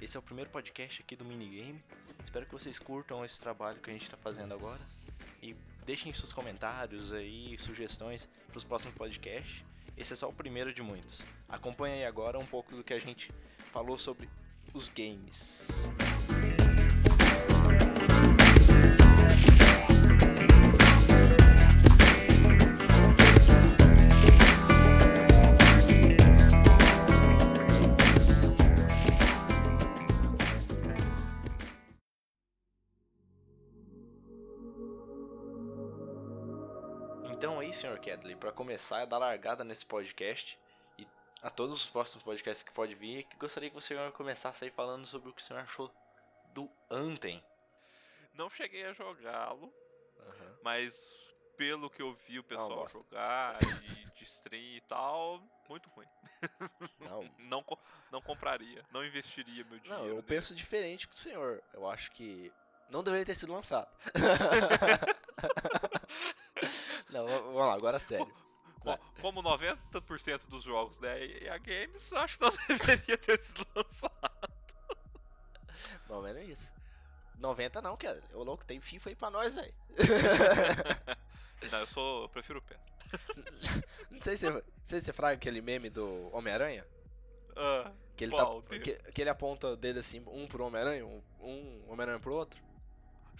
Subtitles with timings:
[0.00, 1.78] Esse é o primeiro podcast aqui do Minigame.
[2.24, 4.80] Espero que vocês curtam esse trabalho que a gente está fazendo agora.
[5.42, 9.62] E deixem seus comentários aí, sugestões para os próximos podcasts.
[9.98, 11.22] Esse é só o primeiro de muitos.
[11.46, 13.30] Acompanhe aí agora um pouco do que a gente
[13.70, 14.26] falou sobre
[14.72, 15.68] os games.
[38.40, 40.58] Para começar a dar largada nesse podcast
[40.98, 41.06] e
[41.42, 45.06] a todos os próximos podcasts que pode vir, que gostaria que você começasse aí falando
[45.06, 45.90] sobre o que o senhor achou
[46.54, 47.44] do Anthem.
[48.34, 49.72] Não cheguei a jogá-lo,
[50.18, 50.56] Aham.
[50.62, 51.14] mas
[51.56, 52.98] pelo que eu vi o pessoal bosta.
[52.98, 56.06] jogar e de stream e tal, muito ruim.
[56.98, 57.64] Não, Não,
[58.10, 60.02] não compraria, não investiria meu dinheiro.
[60.02, 60.26] não, eu nele.
[60.26, 61.62] penso diferente que o senhor.
[61.74, 62.50] Eu acho que
[62.90, 63.88] não deveria ter sido lançado.
[67.12, 68.32] não, vamos lá, agora sério.
[68.80, 74.12] Co- Como 90% dos jogos da EA Games, acho que não deveria ter sido lançado.
[76.08, 76.72] Mas não é isso.
[77.38, 78.22] 90 não, Kedley.
[78.34, 79.72] Ô louco, tem FIFA aí pra nós, velho.
[81.70, 82.22] Não, eu sou.
[82.22, 82.92] Eu prefiro o PES.
[84.10, 86.86] Não sei se, não sei se você fraga aquele meme do Homem-Aranha.
[87.56, 88.46] Ah, Que ele, tá,
[88.82, 92.60] que, que ele aponta o dedo assim, um pro Homem-Aranha, um, um Homem-Aranha pro outro.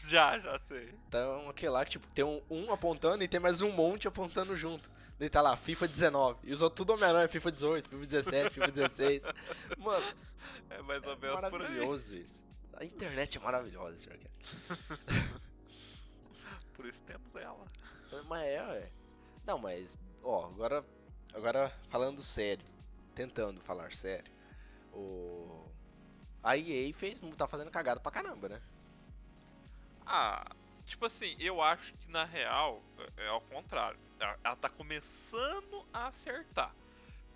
[0.08, 0.94] já, já sei.
[1.08, 4.54] Então, aquele lá que, tipo, tem um, um apontando e tem mais um monte apontando
[4.56, 4.90] junto.
[5.18, 6.38] Daí tá lá, FIFA 19.
[6.44, 9.24] E outros tudo Homem-Aranha, FIFA 18, FIFA 17, FIFA 16.
[9.78, 10.04] Mano,
[10.70, 11.50] É mais ou é menos por aí.
[11.50, 12.42] maravilhoso isso.
[12.74, 14.18] A internet é maravilhosa, senhor.
[16.72, 17.66] Por isso temos ela.
[18.26, 18.90] Mas é, ué.
[19.44, 20.84] Não, mas, ó, agora,
[21.34, 22.64] agora falando sério,
[23.14, 24.32] tentando falar sério,
[24.92, 25.66] o...
[26.42, 28.62] A EA fez, tá fazendo cagada pra caramba, né?
[30.12, 30.44] Ah,
[30.86, 32.82] tipo assim, eu acho que na real
[33.16, 33.96] é é ao contrário.
[34.18, 36.74] Ela, ela tá começando a acertar.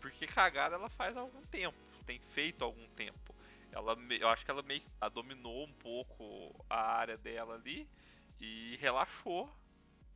[0.01, 1.79] Porque cagada ela faz há algum tempo.
[2.05, 3.33] Tem feito há algum tempo.
[3.71, 7.89] Ela, eu acho que ela meio que dominou um pouco a área dela ali
[8.41, 9.49] e relaxou.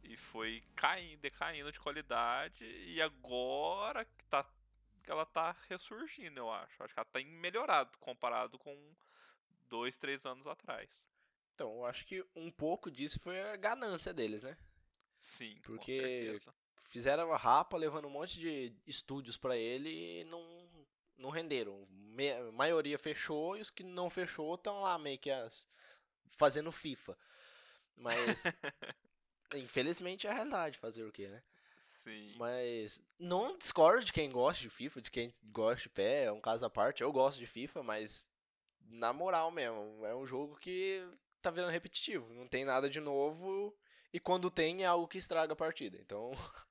[0.02, 2.64] E foi caindo, decaindo de qualidade.
[2.64, 4.44] E agora que tá
[5.06, 6.82] ela tá ressurgindo, eu acho.
[6.82, 8.76] Acho que ela tá melhorado comparado com
[9.69, 11.08] dois, três anos atrás.
[11.58, 14.56] Então, eu acho que um pouco disso foi a ganância deles, né?
[15.19, 16.54] Sim, Porque- com certeza.
[16.84, 20.86] Fizeram a rapa levando um monte de estúdios pra ele e não,
[21.16, 21.84] não renderam.
[21.91, 25.66] Me- a maioria fechou e os que não fechou estão lá meio que as,
[26.28, 27.19] fazendo FIFA.
[27.96, 28.44] Mas,
[29.52, 31.42] infelizmente é a realidade, fazer o quê, né?
[31.76, 32.34] Sim.
[32.36, 36.40] Mas não discordo de quem gosta de FIFA, de quem gosta de pé, é um
[36.40, 37.02] caso à parte.
[37.02, 38.28] Eu gosto de FIFA, mas
[38.80, 41.04] na moral mesmo, é um jogo que
[41.48, 43.76] tá virando repetitivo, não tem nada de novo
[44.12, 45.98] e quando tem é algo que estraga a partida.
[46.00, 46.32] Então,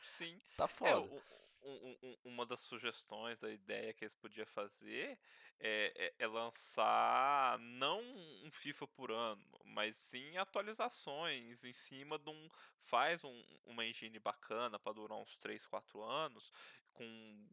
[0.00, 0.40] Sim.
[0.56, 0.98] tá É, foda.
[0.98, 1.22] um-
[1.62, 5.18] um- um- uma das sugestões, a ideia que eles podiam fazer
[5.58, 12.28] é, é- é lançar não um FIFA por ano, mas sim atualizações em cima de
[12.30, 12.48] um.
[12.82, 16.52] Faz um- uma engine bacana para durar uns 3, 4 anos,
[16.92, 17.48] com,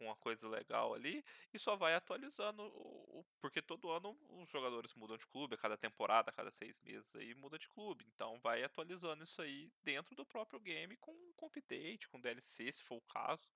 [0.00, 1.22] com uma coisa legal ali,
[1.52, 2.72] e só vai atualizando.
[3.38, 7.14] porque todo ano os jogadores mudam de clube, a cada temporada, a cada seis meses
[7.14, 8.06] aí muda de clube.
[8.14, 12.82] Então vai atualizando isso aí dentro do próprio game com, com update, com DLC, se
[12.82, 13.50] for o caso.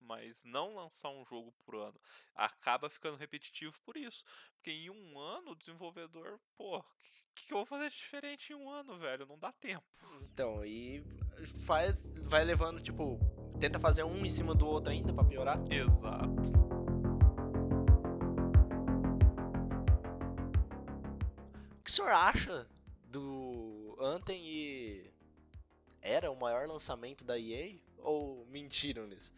[0.00, 2.00] Mas não lançar um jogo por ano
[2.34, 4.24] acaba ficando repetitivo por isso.
[4.54, 6.82] Porque em um ano o desenvolvedor, pô,
[7.34, 9.26] que, que eu vou fazer de diferente em um ano, velho?
[9.26, 9.84] Não dá tempo.
[10.22, 11.02] Então, e
[11.66, 13.18] faz vai levando tipo,
[13.60, 15.60] tenta fazer um em cima do outro ainda pra piorar.
[15.70, 16.52] Exato.
[21.78, 22.66] O que o senhor acha
[23.04, 25.10] do Anthem e
[26.00, 29.32] era o maior lançamento da EA ou mentiram nisso?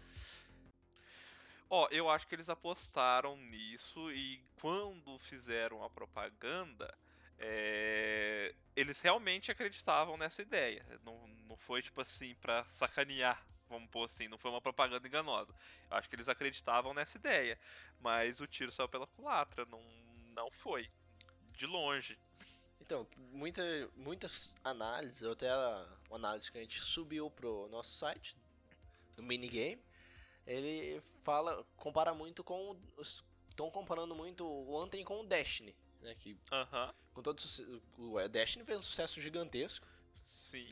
[1.69, 6.97] Ó, eu acho que eles apostaram nisso e quando fizeram a propaganda,
[7.39, 10.85] é, eles realmente acreditavam nessa ideia.
[11.05, 15.55] Não, não foi tipo assim pra sacanear, vamos pôr assim, não foi uma propaganda enganosa.
[15.91, 17.59] Eu acho que eles acreditavam nessa ideia,
[18.01, 19.83] mas o tiro saiu pela culatra, não,
[20.35, 20.91] não foi.
[21.57, 22.19] De longe.
[22.81, 23.63] Então, muita,
[23.97, 28.37] muitas análises, ou até a, uma análise que a gente subiu pro nosso site,
[29.17, 29.83] do minigame,
[30.47, 32.77] ele fala, compara muito com.
[33.49, 36.15] Estão comparando muito o Anthem com o Destiny, né?
[36.17, 37.41] Que Aham, com todo
[37.99, 39.87] o é, Destiny fez um sucesso gigantesco.
[40.15, 40.69] sim.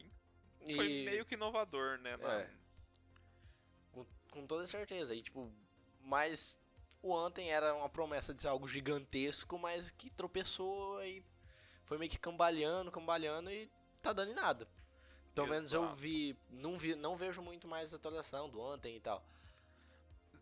[0.67, 2.17] E, Foi meio que inovador, né?
[2.17, 2.51] na- É.
[4.33, 5.15] com, toda certeza.
[5.15, 5.53] E tipo,
[6.01, 6.59] mas
[7.01, 11.25] o Anthem era uma promessa de ser algo gigantesco, mas que tropeçou e
[11.85, 13.71] foi meio que cambaleando, cambaleando e
[14.01, 14.67] tá dando em nada.
[15.35, 15.97] Pelo menos eu Exato.
[15.97, 19.25] vi não, vi, não vejo muito mais atualização do Anthem e tal.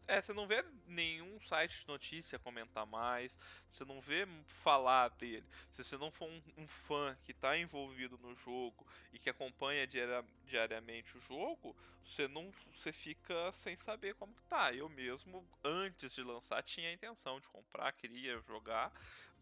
[0.09, 3.39] É, você não vê nenhum site de notícia comentar mais,
[3.69, 5.47] você não vê falar dele.
[5.71, 9.87] Se você não for um, um fã que está envolvido no jogo e que acompanha
[9.87, 14.73] diaria- diariamente o jogo, você não, você fica sem saber como que tá.
[14.75, 18.93] Eu mesmo, antes de lançar, tinha a intenção de comprar, queria jogar,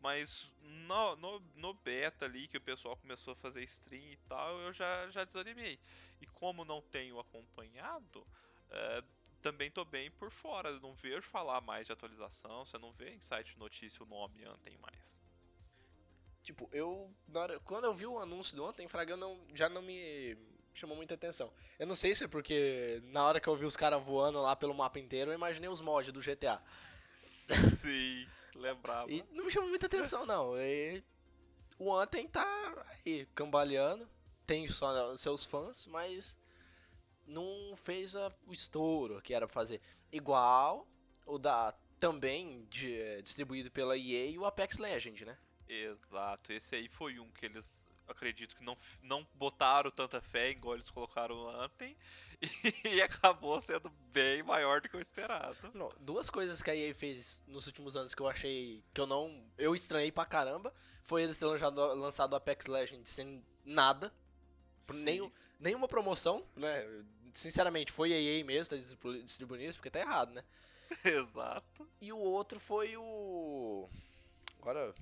[0.01, 4.59] mas no, no, no beta ali que o pessoal começou a fazer stream e tal,
[4.61, 5.81] eu já, já desanimei.
[6.21, 8.27] E como não tenho acompanhado,
[8.71, 9.03] é,
[9.43, 10.71] também tô bem por fora.
[10.71, 12.65] Eu não vejo falar mais de atualização.
[12.65, 15.21] Você não vê em site de notícia o nome Anthem mais.
[16.43, 17.13] Tipo, eu.
[17.27, 20.37] na hora- quando eu vi o anúncio do Anthem, Fraga, não, já não me
[20.75, 21.53] chamou muita atenção.
[21.79, 24.55] Eu não sei se é porque na hora que eu vi os caras voando lá
[24.57, 26.63] pelo mapa inteiro, eu imaginei os mods do GTA.
[27.15, 29.11] Sim, lembrava.
[29.11, 30.57] E não me chamou muita atenção, não.
[30.57, 31.03] E
[31.79, 34.09] o Anthem tá aí, cambaleando.
[34.47, 36.39] Tem só seus fãs, mas
[37.29, 39.81] não fez a- o estouro que era pra fazer.
[40.11, 40.89] Igual
[41.27, 45.39] o da também de- eh, distribuído pela EA e o Apex Legend, né?
[45.69, 46.53] Exato.
[46.53, 50.89] Esse aí foi um que eles acredito que não, não botaram tanta fé igual eles
[50.91, 51.95] colocaram o Anthem
[52.85, 55.57] e acabou sendo bem maior do que o esperado.
[55.75, 59.07] Não, duas coisas que a EA fez nos últimos anos que eu achei que eu
[59.07, 59.45] não.
[59.59, 60.73] Eu estranhei pra caramba.
[61.03, 64.13] Foi eles terem lançado, lançado o Apex Legends sem nada.
[64.95, 66.87] Nenhum- Nenhuma promoção, né?
[67.35, 70.45] Sinceramente, foi a EA mesmo, tá distribu- distribuindo isso, porque tá errado, né?
[71.05, 71.87] Exato.
[72.01, 73.89] E o outro foi o.
[74.61, 74.95] Agora.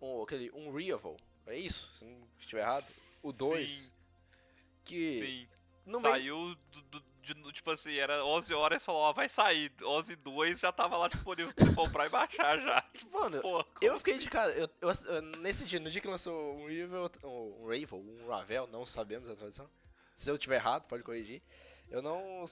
[0.00, 1.16] Um, aquele Unreal.
[1.46, 1.90] É isso?
[1.92, 2.86] Se não estiver errado.
[3.22, 3.68] O 2.
[3.70, 3.90] Sim,
[4.84, 5.20] Que.
[5.22, 5.48] sim.
[5.90, 9.28] no meio- Saiu do, do- de- tipo assim, era 11 horas e falou, ó, vai
[9.28, 9.72] sair.
[9.82, 12.84] 11 e 2 já tava lá disponível pra você comprar e baixar já.
[13.12, 14.52] Mano, Pô, eu fiquei de cara.
[14.52, 18.84] Eu, eu- nesse dia, no dia que lançou o Unreal, um Ravel, um Ravel, não
[18.86, 19.68] sabemos a tradução.
[20.26, 21.42] Se eu tiver errado, pode corrigir.
[21.88, 22.44] Eu não.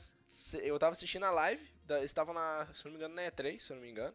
[0.63, 2.67] Eu tava assistindo a live, eles estavam na.
[2.75, 4.15] Se eu não me engano, na E3, se eu não me engano.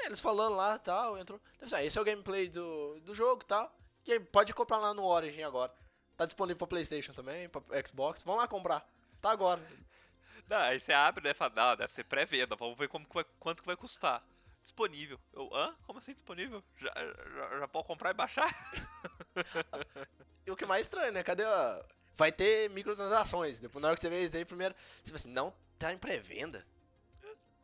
[0.00, 1.40] Eles falando lá e tal, entrou.
[1.66, 3.76] Ser, ah, esse é o gameplay do, do jogo e tal.
[4.06, 5.74] E pode comprar lá no Origin agora.
[6.16, 8.22] Tá disponível pra Playstation também, pra Xbox.
[8.22, 8.88] Vão lá comprar.
[9.20, 9.60] Tá agora.
[10.48, 13.26] Não, aí você abre, né, fala, não, deve ser pré-venda, vamos ver como que vai-
[13.38, 14.24] quanto que vai custar.
[14.62, 15.20] Disponível.
[15.30, 15.76] Eu, hã?
[15.86, 16.64] Como assim disponível?
[16.78, 18.48] Já, já, já pode comprar e baixar?
[20.46, 21.22] E o que mais estranho, né?
[21.22, 21.84] Cadê a.
[22.18, 23.60] Vai ter microtransações.
[23.60, 24.74] Depois, na hora que você vê isso daí, primeiro.
[25.04, 26.66] Você fala assim, não tá em pré-venda.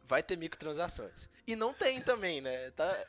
[0.05, 1.29] Vai ter microtransações.
[1.45, 2.71] E não tem também, né?
[2.71, 3.07] Tá.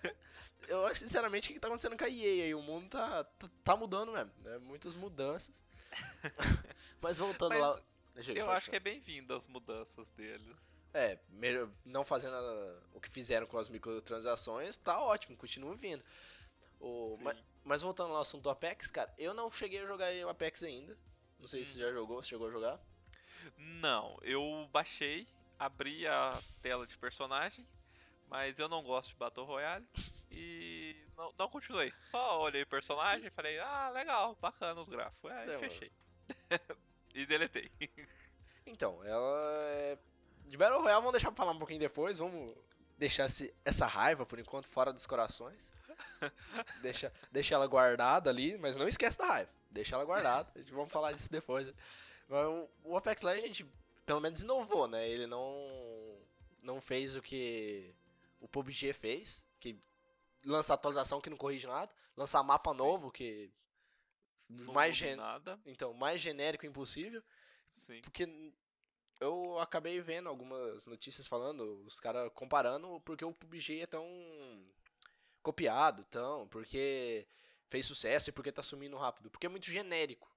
[0.68, 2.56] Eu acho, sinceramente, o que tá acontecendo com a EA aí?
[2.56, 4.57] O mundo tá, tá, tá mudando mesmo, né?
[4.57, 5.62] Muitas mudanças.
[7.00, 7.80] Mas voltando Mas lá.
[8.15, 10.57] Deixa Eu acho que é bem-vindo as mudanças deles.
[10.94, 16.01] É, melhor- não fazendo a- o que fizeram com as microtransações, tá ótimo, continua vindo.
[16.80, 17.24] O, Sim.
[17.24, 20.63] ma- mas, voltando ao assunto do Apex, cara, eu não cheguei a jogar o Apex
[20.63, 20.97] ainda.
[21.45, 22.80] Não sei se você já jogou, se chegou a jogar.
[23.56, 25.27] Não, eu baixei,
[25.59, 27.68] abri a tela de personagem,
[28.27, 29.88] mas eu não gosto de Battle Royale
[30.31, 31.94] e não, não continuei.
[32.01, 35.30] Só olhei o personagem e falei, ah, legal, bacana os gráficos.
[35.31, 35.92] Aí É, fechei.
[37.13, 37.69] e deletei.
[38.65, 39.38] Então, ela
[39.68, 40.00] é.
[40.47, 42.18] De Battle Royale, vamos deixar pra falar um pouquinho depois.
[42.18, 42.56] Vamos
[42.97, 45.71] deixar esse- essa raiva, por enquanto, fora dos corações.
[46.81, 49.52] deixa, deixa ela guardada ali, mas não esquece da raiva.
[49.76, 50.50] Deixa ela guardada.
[50.56, 51.72] A gente vamos falar disso depois.
[52.30, 52.48] Mas
[52.84, 53.68] o- Apex Legends,
[54.06, 55.08] pelo menos, inovou, né?
[55.08, 56.18] Ele não,
[56.64, 57.94] não fez o que
[58.40, 59.78] o PUBG fez, que
[60.46, 62.78] lança atualização que não corrige nada, lançar mapa Sim.
[62.78, 63.52] novo que
[64.48, 65.18] Não mais gen...
[65.18, 65.60] nada.
[65.66, 67.22] então mais genérico impossível.
[67.68, 68.00] Sim.
[68.02, 68.28] Porque
[69.20, 74.08] eu acabei vendo algumas notícias falando, os caras comparando porque o PUBG é tão
[75.44, 77.28] copiado, tão, porque
[77.69, 79.30] fez sucesso e porque tá sumindo rápido.
[79.30, 80.34] Porque é muito genérico.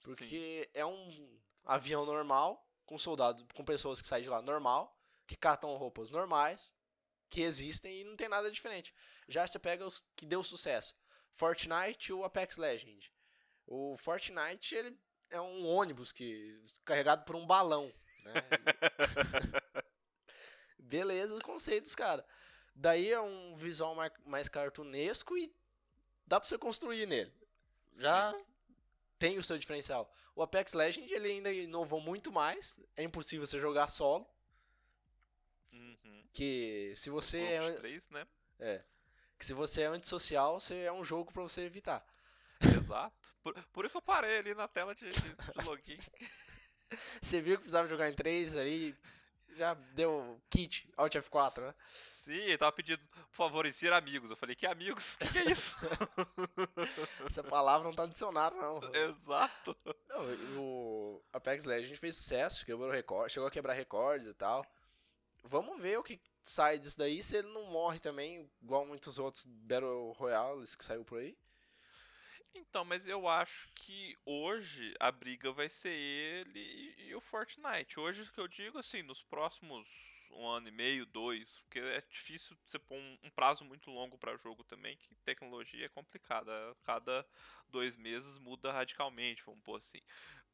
[0.00, 0.14] Sim.
[0.14, 5.36] Porque é um avião normal, com soldados, com pessoas que saem de lá normal, que
[5.36, 6.74] catam roupas normais,
[7.28, 8.94] que existem e não tem nada diferente.
[9.28, 10.94] Já você pega os que deu sucesso.
[11.32, 13.12] Fortnite e o Apex Legend.
[13.66, 14.98] O Fortnite, ele
[15.30, 17.92] é um ônibus que carregado por um balão,
[18.24, 18.32] né?
[20.78, 22.24] Beleza, o conceito dos caras.
[22.74, 23.94] Daí é um visual
[24.24, 25.54] mais cartunesco e
[26.28, 27.32] dá pra você construir nele.
[27.92, 28.34] Já
[29.18, 30.12] tem o seu diferencial.
[30.36, 32.78] O Apex Legend ele ainda inovou muito mais.
[32.96, 34.26] É impossível você jogar solo,
[35.72, 36.24] Uhum.
[36.32, 38.26] que se você é, Grupos an- de três, né?
[39.38, 42.04] que se você é antissocial, você é um jogo pra você evitar.
[42.76, 43.34] Exato.
[43.42, 45.98] Por, por isso que eu parei ali na tela de, de- de login.
[47.22, 48.96] Você viu que precisava jogar em três aí,
[49.58, 51.74] já deu kit, Alt F4, né?
[52.08, 54.30] Sim, ele tava pedindo, por favor, insira amigos.
[54.30, 55.16] Eu falei, que amigos?
[55.16, 55.76] O que, que, é isso?
[57.26, 58.80] Essa palavra não tá no dicionário, não.
[58.94, 59.76] Exato.
[60.08, 64.64] Não, o Apex Legends fez sucesso, quebrou recorde, chegou a quebrar recordes e tal.
[65.44, 69.44] Vamos ver o que sai disso daí, se ele não morre também, igual muitos outros
[69.46, 71.36] Battle Royales que saiu por aí.
[72.58, 78.00] Então, mas eu acho que hoje a briga vai ser ele e, o Fortnite.
[78.00, 79.86] Hoje que eu digo assim, nos próximos
[80.30, 84.18] um ano e meio, dois, porque é difícil você pôr um, um prazo muito longo
[84.18, 86.52] para jogo também, que tecnologia é complicada.
[86.84, 87.26] Cada
[87.68, 90.02] dois meses muda radicalmente, vamos pôr assim.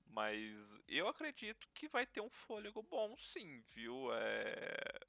[0.07, 4.13] Mas eu acredito que vai ter um fôlego bom, sim, viu?
[4.13, 5.01] É...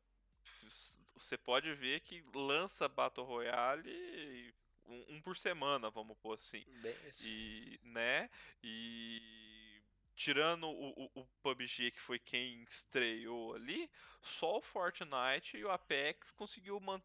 [1.15, 4.53] Você pode ver que lança Battle Royale
[4.87, 6.63] um, um por semana, vamos pôr assim.
[6.81, 8.29] Bem, e, né?
[8.63, 9.81] E
[10.15, 13.89] tirando o, o, o, PUBG, que foi quem estreou ali,
[14.21, 17.01] só o Fortnite e o Apex conseguiu man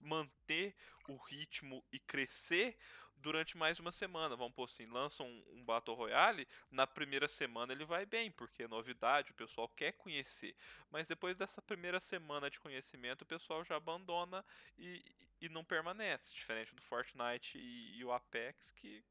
[0.00, 0.74] manter
[1.08, 2.76] o ritmo e crescer
[3.20, 4.36] durante mais uma semana.
[4.36, 8.64] Vamos pôr assim, lançam um, um, Battle Royale, na primeira semana ele vai bem, porque
[8.64, 10.54] é novidade, o pessoal quer conhecer.
[10.90, 14.44] Mas depois dessa primeira semana de conhecimento, o pessoal já abandona
[14.76, 15.04] e,
[15.40, 16.34] e não permanece.
[16.34, 19.04] Diferente do Fortnite e, e o Apex, que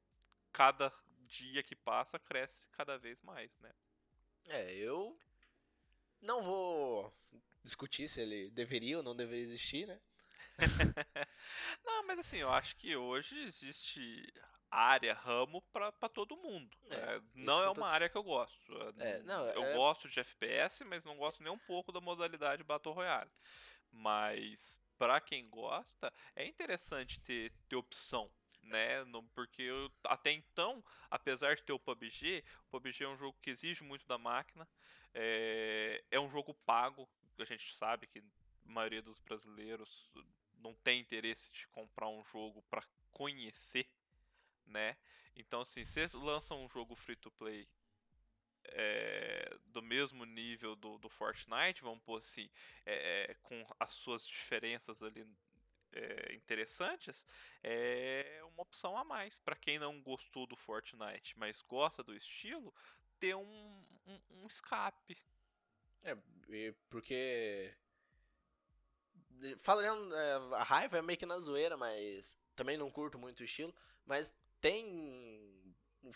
[0.51, 0.91] cada
[1.27, 3.71] dia que passa cresce cada vez mais, né?
[4.45, 5.19] É, eu
[6.21, 7.13] não vou
[7.63, 9.99] discutir se ele deveria ou não deveria existir, né?
[11.85, 14.33] não, mas assim, eu acho que hoje existe
[14.69, 16.75] área, ramo para todo mundo.
[16.89, 18.73] É, não é uma área que eu gosto.
[18.99, 19.73] É, não, eu é...
[19.73, 23.31] gosto de FPS, mas não gosto nem um pouco da modalidade Battle Royale.
[23.91, 28.29] Mas para quem gosta, é interessante ter, ter opção.
[28.61, 29.05] Né?
[29.33, 33.49] Porque eu, até então, apesar de ter o PUBG, o PUBG é um jogo que
[33.49, 34.67] exige muito da máquina,
[35.13, 37.09] é, é um jogo pago,
[37.39, 38.23] a gente sabe que a
[38.65, 40.11] maioria dos brasileiros
[40.59, 43.87] não tem interesse de comprar um jogo para conhecer,
[44.65, 44.97] né?
[45.35, 47.67] Então, assim, você lança um jogo free to play
[48.65, 52.49] é, do mesmo nível do, do Fortnite, vamos pôr assim,
[52.85, 55.25] é, com as suas diferenças ali
[55.93, 57.25] é, interessantes,
[57.63, 59.39] é uma opção a mais.
[59.39, 62.73] Para quem não gostou do Fortnite, mas gosta do estilo,
[63.19, 65.17] ter um, um, um escape.
[66.03, 66.15] É,
[66.89, 67.73] porque
[69.59, 73.43] Falando, é, a raiva é meio que na zoeira, mas também não curto muito o
[73.43, 73.73] estilo.
[74.05, 74.85] Mas tem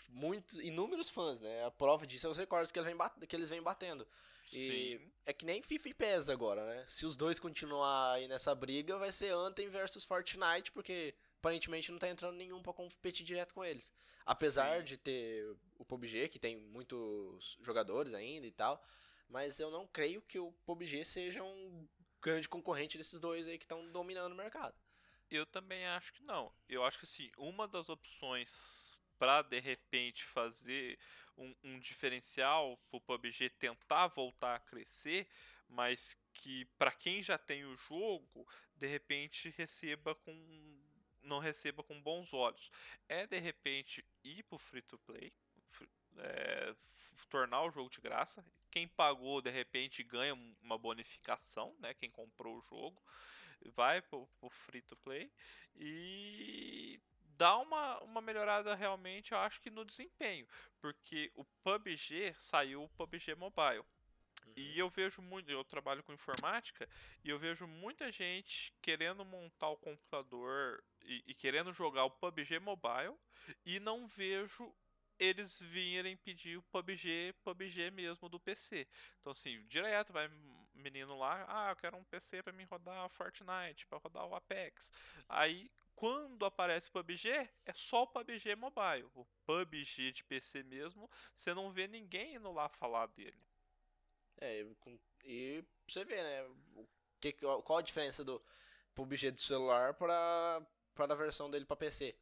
[0.08, 1.64] muito, inúmeros fãs, né?
[1.64, 4.06] A prova disso é os recordes que eles vêm, que eles vêm batendo.
[4.52, 5.12] E Sim.
[5.24, 6.84] é que nem FIFA e PES agora, né?
[6.88, 11.98] Se os dois continuar aí nessa briga, vai ser Anthem versus Fortnite, porque aparentemente não
[11.98, 13.92] tá entrando nenhum pra competir direto com eles.
[14.26, 14.84] Apesar Sim.
[14.84, 18.82] de ter o PUBG, que tem muitos jogadores ainda e tal,
[19.28, 21.88] mas eu não creio que o PUBG seja um
[22.22, 24.74] grande concorrente desses dois aí que estão dominando o mercado.
[25.30, 26.52] Eu também acho que não.
[26.68, 30.98] Eu acho que sim, uma das opções para de repente fazer
[31.36, 35.28] um, um diferencial para o PUBG tentar voltar a crescer,
[35.68, 40.82] mas que para quem já tem o jogo, de repente receba com
[41.22, 42.70] não receba com bons olhos.
[43.08, 45.32] É de repente ir para o free to play,
[46.18, 46.74] é,
[47.28, 48.44] tornar o jogo de graça.
[48.70, 51.94] Quem pagou, de repente, ganha uma bonificação, né?
[51.94, 53.02] Quem comprou o jogo
[53.74, 55.30] vai pro, pro free to play
[55.76, 57.00] e
[57.36, 60.46] dá uma, uma melhorada realmente, eu acho que no desempenho,
[60.80, 63.84] porque o PUBG saiu o PUBG Mobile.
[64.46, 64.52] Uhum.
[64.56, 66.88] E eu vejo muito, eu trabalho com informática
[67.24, 72.58] e eu vejo muita gente querendo montar o computador e, e querendo jogar o PUBG
[72.58, 73.16] Mobile
[73.64, 74.74] e não vejo
[75.22, 78.86] eles virem pedir o PUBG, PUBG mesmo do PC.
[79.20, 80.28] Então assim, direto vai
[80.74, 84.90] menino lá, ah, eu quero um PC para me rodar Fortnite, para rodar o Apex.
[85.28, 89.08] Aí quando aparece o PUBG, é só o PUBG Mobile.
[89.14, 93.40] O PUBG de PC mesmo, você não vê ninguém indo lá falar dele.
[94.40, 94.66] É,
[95.24, 96.50] e você vê, né?
[97.20, 98.42] Que, qual a diferença do
[98.94, 100.66] PUBG do celular para
[100.98, 102.16] a versão dele para PC?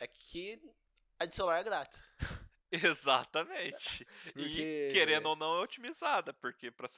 [0.00, 0.60] É que
[1.18, 2.04] a de celular é grátis.
[2.70, 4.04] Exatamente.
[4.24, 4.88] Porque...
[4.90, 6.88] E querendo ou não é otimizada, porque para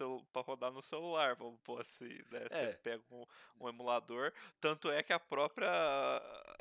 [0.43, 2.47] rodar no celular, vamos pôr assim, né?
[2.49, 2.73] Você é.
[2.73, 3.25] pega um,
[3.61, 4.33] um, emulador.
[4.61, 5.71] Tanto é que a própria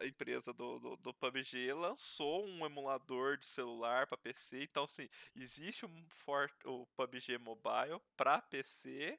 [0.04, 4.64] empresa do, do, do PUBG lançou um emulador de celular para PC.
[4.64, 9.18] Então, assim, existe um for, o PUBG Mobile para PC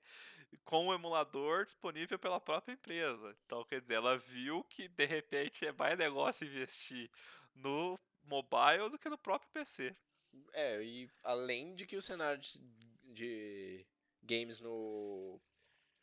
[0.64, 3.36] com o emulador disponível pela própria empresa.
[3.44, 7.10] Então, quer dizer, ela viu que de repente é mais negócio investir
[7.54, 9.96] no mobile do que no próprio PC.
[10.52, 12.60] É, e além de que o cenário de,
[13.02, 13.86] de
[14.22, 15.40] games no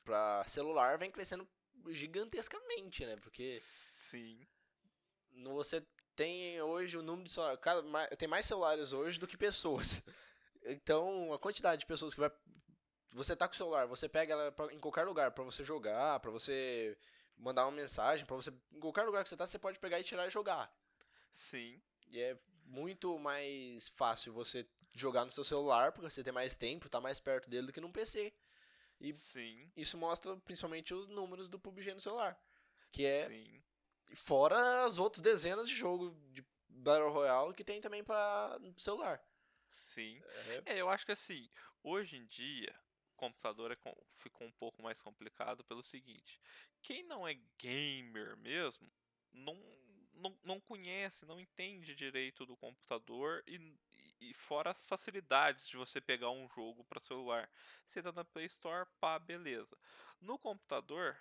[0.03, 1.47] para celular vem crescendo
[1.89, 3.15] gigantescamente, né?
[3.17, 4.45] Porque Sim.
[5.31, 9.37] no- você tem hoje o número de celular, cada- tem mais celulares hoje do que
[9.37, 10.01] pessoas.
[10.67, 12.31] Então, a quantidade de pessoas que vai
[13.11, 16.19] você tá com o celular, você pega ela pra- em qualquer lugar pra você jogar,
[16.19, 16.97] pra você
[17.37, 20.03] mandar uma mensagem, pra você em qualquer lugar que você tá, você pode pegar e
[20.03, 20.75] tirar e jogar.
[21.29, 21.79] Sim.
[22.15, 26.87] E é muito mais fácil você jogar no seu celular, porque você tem mais tempo,
[26.87, 28.33] tá mais perto dele do que num PC.
[29.01, 29.69] E Sim.
[29.75, 32.39] isso mostra principalmente os números do PUBG no celular.
[32.89, 33.61] Que é Sim.
[34.13, 39.21] fora as outras dezenas de jogos de Battle Royale que tem também pra celular.
[39.67, 40.21] Sim.
[40.23, 41.49] É, É, eu acho que assim,
[41.83, 42.73] hoje em dia,
[43.11, 46.39] o computador é com- ficou um pouco mais complicado pelo seguinte:
[46.81, 48.89] quem não é gamer mesmo,
[49.33, 49.53] não,
[50.15, 53.75] não, não conhece, não entende direito do computador e,
[54.19, 57.49] e- fora as facilidades de você pegar um jogo para celular.
[57.87, 59.77] Você tá na Play Store, pá, beleza.
[60.21, 61.17] No computador,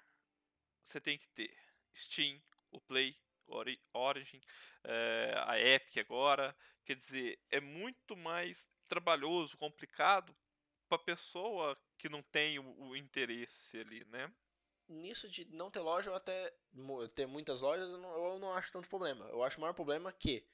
[0.83, 1.57] você tem que ter
[1.95, 4.41] Steam, o Play, Ori- Origin,
[4.85, 6.57] eh, a Epic agora.
[6.85, 10.37] Quer dizer, é muito mais trabalhoso, complicado
[10.89, 14.33] para pessoa que não tem o, o interesse ali, né?
[14.89, 16.53] Nisso de não ter loja ou até
[17.15, 19.27] ter muitas lojas, eu não, eu não acho tanto problema.
[19.29, 20.45] Eu acho o maior problema que,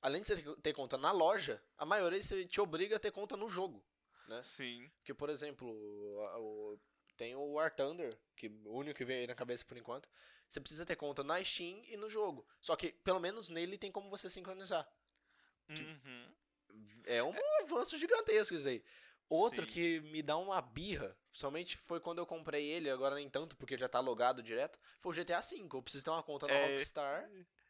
[0.00, 3.36] além de você ter- conta na loja, a maioria você te obriga a ter conta
[3.36, 3.84] no jogo.
[4.28, 4.40] Né?
[4.42, 6.78] Sim, Que, por exemplo, o-
[7.16, 10.08] tem o War Thunder, que o único que veio aí na cabeça por enquanto.
[10.48, 12.46] Você precisa ter conta na Steam e no jogo.
[12.60, 14.88] Só que, pelo menos nele, tem como você sincronizar.
[15.68, 16.34] uhum,
[17.04, 18.82] É um avanço gigantesco isso aí.
[19.28, 19.70] Outro Sim.
[19.70, 23.76] que me dá uma birra, somente foi quando eu comprei ele, agora nem tanto, porque
[23.76, 25.68] já tá logado direto, foi o GTA V.
[25.72, 26.72] Eu preciso ter uma conta na É.
[26.72, 27.28] Rockstar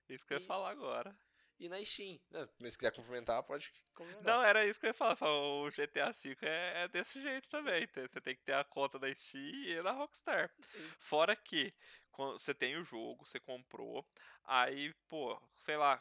[0.08, 1.16] isso que eu ia E- falar agora.
[1.58, 2.20] E na Steam.
[2.30, 4.36] né, Mas se quiser complementar, pode complementar.
[4.36, 5.16] Não, era isso que eu ia falar.
[5.22, 7.86] O GTA V é, é desse jeito também.
[8.10, 10.50] Você tem que ter a conta da Steam e na Rockstar.
[10.98, 11.74] Fora que
[12.16, 14.06] você tem o jogo, você comprou,
[14.44, 16.00] aí, pô, sei lá,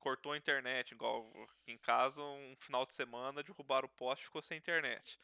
[0.00, 1.30] cortou a internet, igual
[1.66, 5.18] em casa, um final de semana, derrubaram o poste ficou sem internet.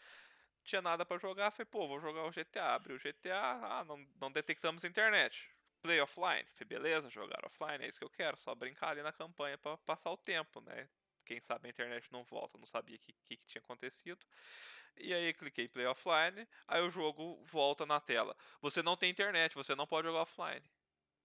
[0.62, 2.74] Tinha nada pra jogar, falei, pô, vou jogar o GTA.
[2.74, 5.50] Abri o GTA, ah, não, não detectamos internet.
[5.82, 6.44] Play offline.
[6.54, 9.76] Falei, beleza, jogar offline, é isso que eu quero, só brincar ali na campanha pra
[9.78, 10.88] passar o tempo, né?
[11.24, 14.18] Quem sabe a internet não volta, não sabia o que, que, que tinha acontecido.
[14.96, 18.36] E aí cliquei play offline, aí o jogo volta na tela.
[18.60, 20.62] Você não tem internet, você não pode jogar offline.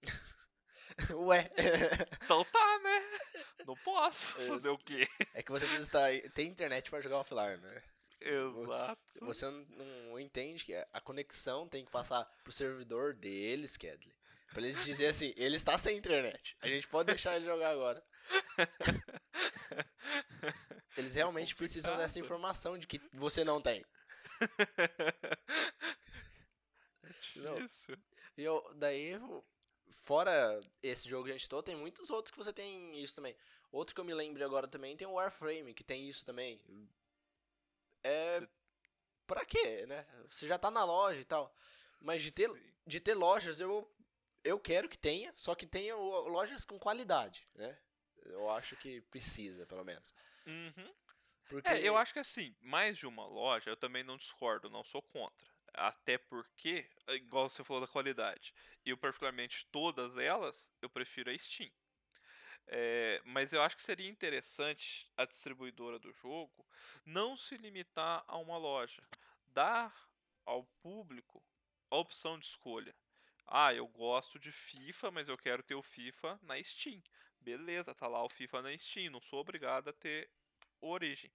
[1.11, 1.49] Ué,
[2.23, 3.19] Então tá, né?
[3.65, 4.47] Não posso É.
[4.47, 5.07] fazer o quê?
[5.33, 7.83] é que você precisa estar, ter internet pra jogar offline, né?
[8.21, 9.01] Exato.
[9.21, 9.65] Você não,
[10.09, 14.15] não entende que a conexão tem que passar pro servidor deles, Kedley.
[14.53, 16.55] Pra eles dizer assim, ele está sem internet.
[16.61, 18.03] A gente pode deixar ele jogar agora.
[20.97, 23.85] Eles realmente precisam dessa informação de que você não tem.
[27.03, 27.09] É
[27.57, 27.97] difícil.
[28.37, 29.19] E eu, daí,
[29.91, 33.35] fora esse jogo que a gente citou, tem muitos outros que você tem isso também.
[33.71, 36.61] Outro que eu me lembro agora também tem o Warframe, que tem isso também.
[38.03, 38.47] É.
[39.27, 40.05] Pra quê, né?
[40.29, 41.53] Você já tá na loja e tal.
[41.99, 42.73] Mas de ter, Sim.
[42.85, 43.89] de ter lojas, eu,
[44.45, 47.77] eu quero que tenha, só que tenha lojas com qualidade, né?
[48.25, 50.13] Eu acho que precisa, pelo menos.
[50.45, 50.93] Uhum.
[51.49, 54.83] Porque É, eu acho que assim, mais de uma loja, eu também não discordo, não
[54.83, 55.53] sou contra.
[55.73, 58.53] Até porque, igual você falou da qualidade,
[58.85, 61.71] eu particularmente todas elas, eu prefiro a Steam.
[62.67, 66.65] É, mas eu acho que seria interessante a distribuidora do jogo
[67.05, 69.03] não se limitar a uma loja,
[69.47, 69.93] dar
[70.45, 71.43] ao público
[71.91, 72.95] a opção de escolha.
[73.47, 77.01] Ah, eu gosto de FIFA, mas eu quero ter o FIFA na Steam.
[77.39, 80.29] Beleza, tá lá o FIFA na Steam, não sou obrigado a ter
[80.81, 81.31] Origin.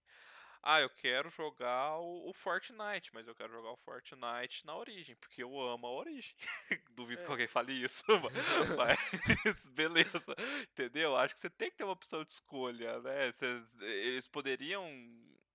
[0.62, 5.42] Ah, eu quero jogar o, Fortnite, mas eu quero jogar o Fortnite na Origin, porque
[5.42, 6.34] eu amo a Origin.
[6.90, 7.24] Duvido É.
[7.24, 8.04] que alguém fale isso,
[8.76, 8.98] mas
[9.72, 10.36] beleza,
[10.70, 11.16] entendeu?
[11.16, 13.32] Acho que você tem que ter uma opção de escolha, né?
[13.80, 14.86] Eles poderiam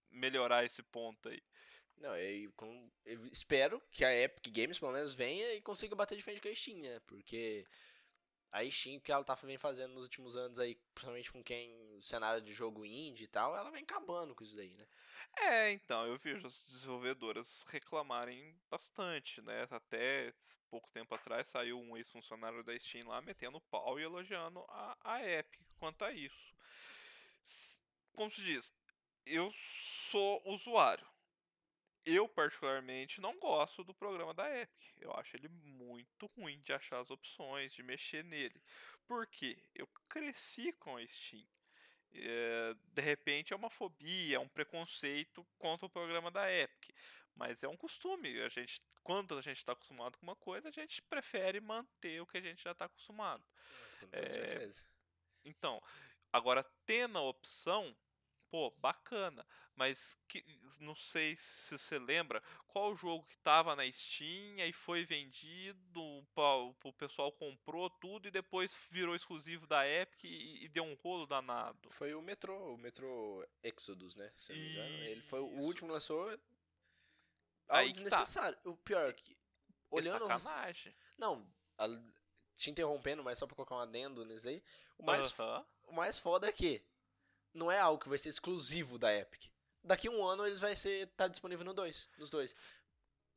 [0.09, 1.41] melhorar esse ponto aí.
[1.97, 6.15] Não, e com- eu espero que a Epic Games, pelo menos, venha e consiga bater
[6.15, 6.99] de frente com a Steam, né?
[7.07, 7.65] Porque
[8.51, 12.41] a Steam, que ela tá vem fazendo nos últimos anos aí, principalmente com quem, cenário
[12.41, 14.87] de jogo indie e tal, ela vem acabando com isso daí, né?
[15.37, 19.67] É, então, eu vejo as desenvolvedoras reclamarem bastante, né?
[19.69, 20.33] Até
[20.69, 25.23] pouco tempo atrás saiu um ex-funcionário da Steam lá metendo pau e elogiando a, a
[25.27, 26.55] Epic quanto a isso.
[28.13, 28.73] Como se diz,
[29.25, 31.05] eu sou usuário.
[32.05, 34.97] Eu, particularmente, não gosto do programa da Epic.
[35.01, 38.61] Eu acho ele muito ruim de achar as opções, de mexer nele.
[39.07, 39.57] Por quê?
[39.73, 41.47] Eu cresci com a Steam.
[42.13, 46.95] É, de repente é uma fobia, é um preconceito contra o programa da Epic.
[47.35, 48.39] Mas é um costume.
[48.41, 52.27] A gente, quando a gente está acostumado com uma coisa, a gente prefere manter o
[52.27, 53.45] que a gente já está acostumado.
[53.99, 54.85] Com toda É, certeza.
[55.43, 55.81] Então,
[56.31, 57.95] agora tendo a opção,
[58.49, 59.45] pô, bacana.
[59.75, 60.43] Mas que-
[60.79, 66.75] não sei se você lembra qual jogo que tava na Steam e foi vendido, o
[66.83, 71.25] o pessoal comprou tudo e depois virou exclusivo da Epic e, e deu um rolo
[71.25, 71.91] danado.
[71.91, 74.31] Foi o Metro, o Metro Exodus, né?
[74.37, 75.03] Se não me engano.
[75.05, 76.29] Ele foi o último lançou.
[76.29, 76.41] Algo
[77.69, 78.03] Aí que tá.
[78.09, 78.57] desnecessário.
[78.63, 79.37] O pior é que.
[79.89, 80.29] Olhando.
[80.31, 80.95] é sacanagem.
[81.17, 81.45] Não,
[81.77, 81.87] a-
[82.55, 84.63] te interrompendo, mas só pra colocar um adendo nisso aí.
[84.97, 85.65] O mais, Aham.
[85.83, 86.81] o mais foda é que
[87.55, 89.49] não é algo que vai ser exclusivo da Epic.
[89.83, 92.77] Daqui um ano eles vai ser tá disponível no dois, nos dois.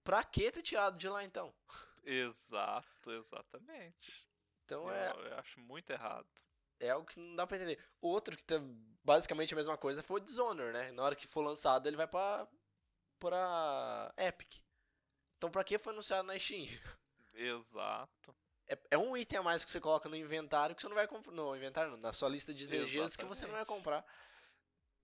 [0.02, 1.54] Pra que ter tirado de lá então?
[2.02, 4.26] Exato, exatamente.
[4.64, 6.26] Então eu, é, eu acho muito errado.
[6.80, 7.78] é algo que não dá pra entender.
[8.00, 8.56] Outro que tá
[9.04, 10.90] basicamente a mesma coisa foi o Dishonored, né?
[10.92, 12.48] Na hora que for lançado ele vai pra,
[13.18, 14.62] pra Epic.
[15.36, 16.66] Então pra que foi anunciado na Steam?
[17.34, 18.34] Exato.
[18.68, 21.08] É, é um item a mais que você coloca no inventário que você não vai
[21.08, 21.32] comprar.
[21.32, 24.04] No inventário, não, na sua lista de desejos que você não vai comprar.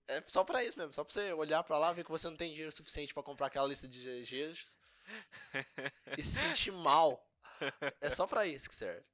[0.07, 2.37] É só pra isso mesmo, só pra você olhar pra lá, ver que você não
[2.37, 4.77] tem dinheiro suficiente pra comprar aquela lista de desejos
[6.17, 7.27] e se sentir mal.
[7.99, 9.07] É só pra isso que serve.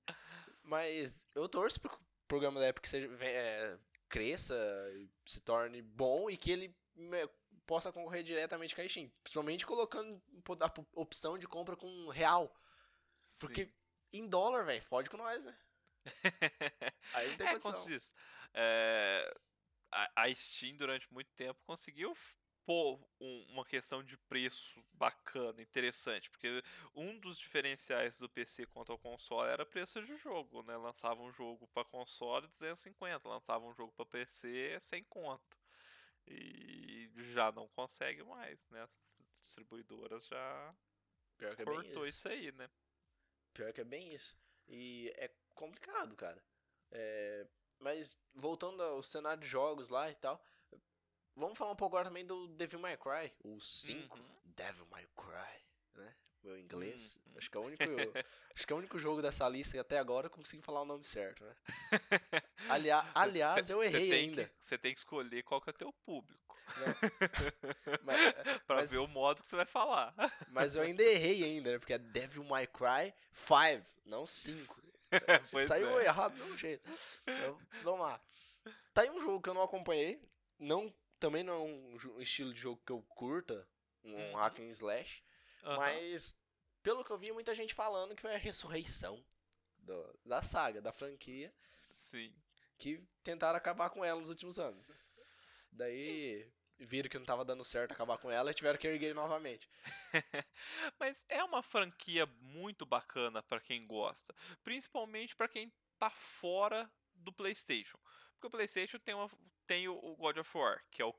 [0.63, 3.77] Mas eu torço pro programa da Epic seja, é,
[4.09, 4.55] cresça,
[5.25, 6.75] se torne bom e que ele
[7.65, 9.09] possa concorrer diretamente com a Steam.
[9.23, 10.21] Principalmente colocando
[10.59, 12.53] a opção de compra com real.
[13.39, 13.73] Porque Sim.
[14.13, 15.57] Em dólar, velho, fode com nós, né?
[17.13, 17.95] Aí não tem É, condição.
[18.53, 19.33] é,
[19.91, 22.13] a, a Steam durante muito tempo conseguiu
[22.65, 26.61] pôr um- uma questão de preço bacana, interessante, porque
[26.95, 30.77] um dos diferenciais do PC quanto ao console era preço de jogo, né?
[30.77, 35.57] Lançava um jogo para console 250, lançava um jogo para PC sem conta.
[36.27, 38.81] E já não consegue mais, né?
[38.83, 40.75] As distribuidoras já
[41.37, 42.07] Pior é cortou isso.
[42.07, 42.69] isso aí, né?
[43.53, 44.35] Pior que é bem isso.
[44.67, 46.41] E é complicado, cara.
[46.91, 47.45] É,
[47.79, 50.43] Mas voltando ao cenário de jogos lá e tal.
[51.35, 54.17] Vamos falar um pouco agora também do Devil May Cry, o 5.
[54.17, 54.25] Uhum.
[54.45, 55.63] Devil May Cry,
[55.95, 56.15] né?
[56.43, 57.19] Meu inglês.
[57.25, 57.37] Uhum.
[57.37, 57.83] Acho que é o único.
[58.55, 60.85] acho que é o único jogo dessa lista que até agora eu consegui falar o
[60.85, 61.55] nome certo, né?
[62.69, 64.49] Alia, aliás, Cê- eu errei ainda.
[64.59, 66.50] Você tem que escolher qual que é o teu público.
[68.03, 68.33] Mas,
[68.65, 70.13] pra mas- ver o modo que você vai falar.
[70.49, 71.79] mas eu ainda errei ainda, né?
[71.79, 74.81] Porque é Devil May Cry 5, não 5.
[75.51, 76.05] Pois Saiu é.
[76.05, 76.89] errado de um jeito.
[77.27, 78.21] Então, vamos lá.
[78.93, 80.21] Tá aí um jogo que eu não acompanhei.
[80.57, 83.67] Não, também não é um, estilo de jogo que eu curta.
[84.03, 84.35] Um Uhum.
[84.35, 85.21] hack and slash.
[85.63, 85.77] Aham.
[85.77, 86.35] Mas,
[86.81, 89.23] pelo que eu vi, muita gente falando que foi a ressurreição
[89.79, 91.51] do- da saga, da franquia.
[91.91, 92.33] Sim.
[92.77, 94.87] Que tentaram acabar com ela nos últimos anos.
[94.87, 94.95] né?
[95.73, 96.49] Daí
[96.85, 99.69] viram que não tava dando certo acabar com ela e tiveram que erguer novamente.
[100.99, 107.31] Mas é uma franquia muito bacana pra quem gosta, principalmente pra quem tá fora do
[107.31, 107.99] PlayStation.
[108.33, 109.29] Porque o PlayStation tem, uma,
[109.67, 111.13] tem o God of War, que é o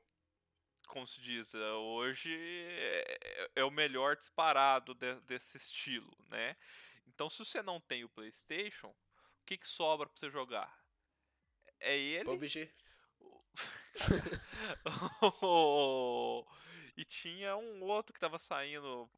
[0.87, 6.57] como se diz, é, hoje é, é o melhor disparado de- desse estilo, né?
[7.07, 10.77] Então, se você não tem o PlayStation, o que, que sobra pra você jogar?
[11.79, 12.71] É ele PUBG.
[16.97, 19.09] e tinha um outro que tava saindo.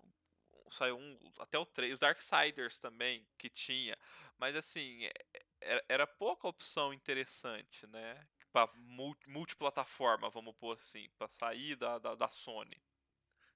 [0.71, 1.19] Saiu um.
[1.39, 1.93] Até o 3.
[1.93, 3.97] Os Darksiders também, que tinha.
[4.37, 5.13] Mas assim, é-
[5.61, 8.27] é- era pouca opção interessante, né?
[8.51, 11.09] Pra mul- multiplataforma, vamos pôr assim.
[11.17, 12.81] Pra sair da, da, da Sony.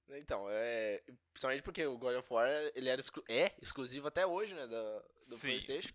[0.10, 1.00] Então, é.
[1.32, 4.68] Principalmente porque o God of War ele era exclu- é exclusivo até hoje, né?
[4.68, 5.89] Da, do Sim, PlayStation.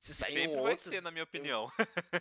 [0.00, 0.88] Se sair Sempre um vai outro.
[0.88, 1.70] ser, na minha opinião.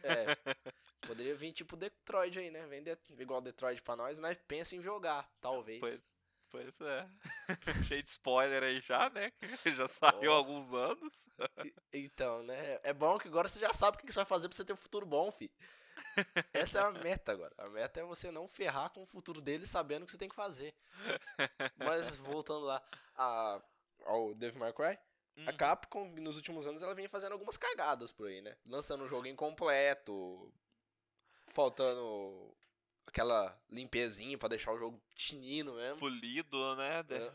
[0.03, 0.35] É.
[1.07, 2.67] Poderia vir tipo Detroit aí, né?
[2.67, 5.79] Vem de- igual Detroit pra nós, nós pensa em jogar, talvez.
[5.79, 7.07] Pois, pois é.
[7.93, 9.31] Cheio de spoiler aí já, né?
[9.81, 11.29] Já saiu há alguns anos.
[11.93, 12.79] Então, né?
[12.83, 14.65] É bom que agora você já sabe o que que você vai fazer pra você
[14.65, 15.49] ter um futuro bom, fi.
[16.53, 17.53] Essa é a meta agora.
[17.57, 20.29] A meta é você não ferrar com o futuro dele sabendo o que você tem
[20.29, 20.73] que fazer.
[21.77, 22.81] Mas voltando lá
[23.15, 23.61] a,
[24.05, 24.97] ao Devil May Cry,
[25.45, 25.58] a Uhum.
[25.58, 28.56] Capcom nos últimos anos ela vinha fazendo algumas cagadas por aí, né?
[28.65, 30.52] Lançando um jogo incompleto,
[31.47, 32.56] faltando
[33.06, 35.99] aquela limpezinha pra deixar o jogo tinino mesmo.
[35.99, 37.04] Polido, né?
[37.04, 37.34] De- É.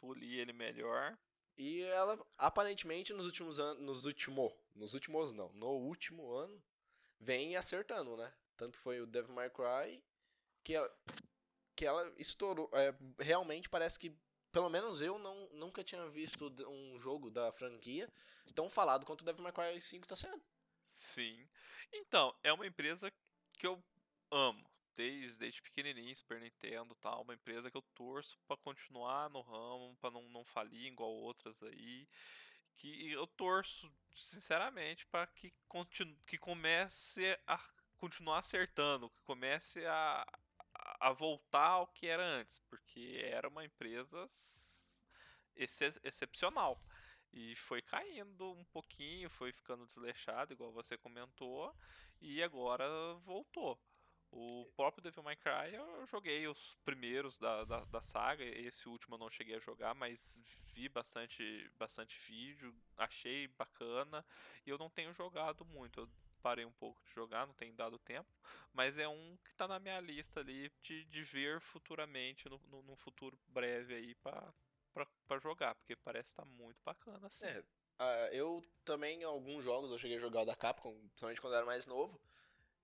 [0.00, 1.16] Polir ele melhor.
[1.56, 6.62] E ela aparentemente nos últimos anos, nos últimos, nos últimos não, no último ano
[7.18, 8.30] vem acertando, né?
[8.56, 10.02] Tanto foi o Devil May Cry
[10.62, 10.94] que ela,
[11.76, 14.14] que ela estourou, é, realmente parece que
[14.54, 18.08] pelo menos eu não, nunca tinha visto um jogo da franquia
[18.54, 20.40] tão falado quanto o Devil May Cry 5 tá sendo.
[20.84, 21.44] Sim.
[21.92, 23.12] Então, é uma empresa
[23.54, 23.82] que eu
[24.30, 24.64] amo.
[24.94, 29.96] desde, desde pequenininho, Super Nintendo tal, uma empresa que eu torço para continuar no ramo,
[30.00, 32.06] para não, não falir igual outras aí.
[32.76, 35.52] Que eu torço, sinceramente, para que,
[36.28, 37.58] que comece a
[37.96, 40.24] continuar acertando, que comece a,
[41.04, 44.24] a voltar ao que era antes, porque era uma empresa
[45.54, 46.80] ex excepcional.
[47.30, 51.76] E foi caindo um pouquinho, foi ficando desleixado, igual você comentou,
[52.22, 52.86] e agora
[53.22, 53.78] voltou.
[54.30, 59.16] O próprio Devil May Cry eu joguei os primeiros da, da, da, saga, esse último
[59.16, 60.40] eu não cheguei a jogar, mas
[60.72, 64.24] vi bastante, bastante vídeo, achei bacana
[64.66, 66.00] e eu não tenho jogado muito.
[66.00, 66.08] Eu
[66.44, 68.28] parei um pouco de jogar, não tenho dado tempo,
[68.74, 72.82] mas é um que está na minha lista ali de, de ver futuramente, no, no,
[72.82, 74.52] no futuro breve aí, para
[75.40, 77.46] jogar, porque parece estar tá muito bacana assim.
[77.46, 81.58] É, uh, eu também, alguns jogos eu cheguei a jogar da Capcom, principalmente quando eu
[81.58, 82.20] era mais novo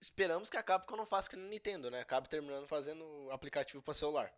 [0.01, 2.01] esperamos que a Capcom não faça que no Nintendo, né?
[2.01, 4.33] Acabe terminando fazendo aplicativo para celular.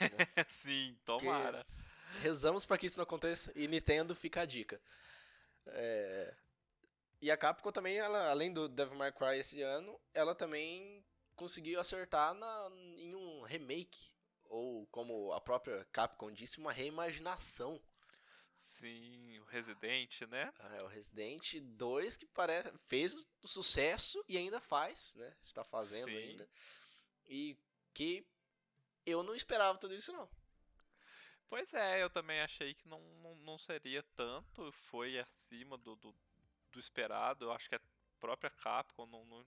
[0.00, 0.08] Né?
[0.46, 1.64] Sim, tomara.
[1.64, 4.80] Porque rezamos para que isso não aconteça e Nintendo fica a dica.
[5.66, 6.34] É...
[7.20, 11.04] E a Capcom também, ela, além do Devil May Cry esse ano, ela também
[11.34, 14.12] conseguiu acertar na, em um remake,
[14.44, 17.80] ou como a própria Capcom disse, uma reimaginação
[18.50, 20.52] Sim, o Resident, né?
[20.58, 25.36] É, o Resident 2 que parece, fez o sucesso e ainda faz, né?
[25.40, 26.16] Está fazendo Sim.
[26.16, 26.48] ainda.
[27.26, 27.56] E
[27.94, 28.26] que
[29.06, 30.28] eu não esperava tudo isso, não.
[31.48, 36.14] Pois é, eu também achei que não, não, não seria tanto, foi acima do, do,
[36.78, 37.46] do, esperado.
[37.46, 37.80] Eu acho que a
[38.20, 39.44] própria Capcom não, não,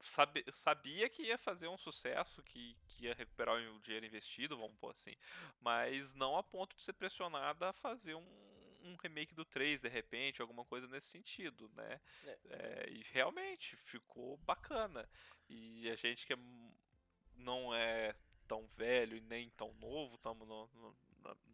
[0.00, 4.76] sabe, sabia que ia fazer um sucesso, que, que ia recuperar o dinheiro investido, vamos
[4.78, 5.14] pôr assim,
[5.60, 8.26] mas não a ponto de ser pressionada a fazer um,
[8.82, 12.00] um remake do 3 de repente, alguma coisa nesse sentido, né?
[12.24, 12.38] É.
[12.50, 15.08] É, e realmente ficou bacana.
[15.48, 16.38] E a gente que é,
[17.36, 18.14] não é
[18.46, 20.96] tão velho e nem tão novo, estamos no, no,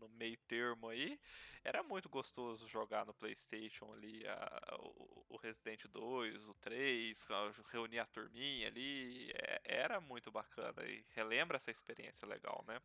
[0.01, 1.21] no meio termo aí,
[1.63, 7.27] era muito gostoso jogar no PlayStation ali a, o, o, Resident 2, o 3,
[7.71, 12.81] reunir a turminha ali, é, era muito bacana e relembra essa experiência legal, né?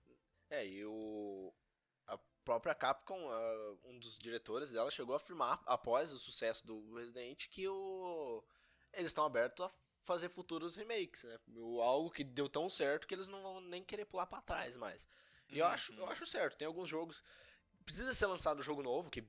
[0.49, 1.53] É, e o
[2.07, 6.93] a própria Capcom, uh, um dos diretores dela chegou a afirmar após o sucesso do
[6.93, 8.43] Resident que o
[8.93, 9.71] eles estão abertos a
[10.03, 11.37] fazer futuros remakes, né?
[11.81, 15.07] Algo que deu tão certo que eles não vão nem querer pular para trás mais.
[15.49, 16.09] E eu, acho, eu uhum.
[16.09, 16.57] acho certo.
[16.57, 17.23] Tem alguns jogos.
[17.83, 19.23] Precisa ser lançado um jogo novo que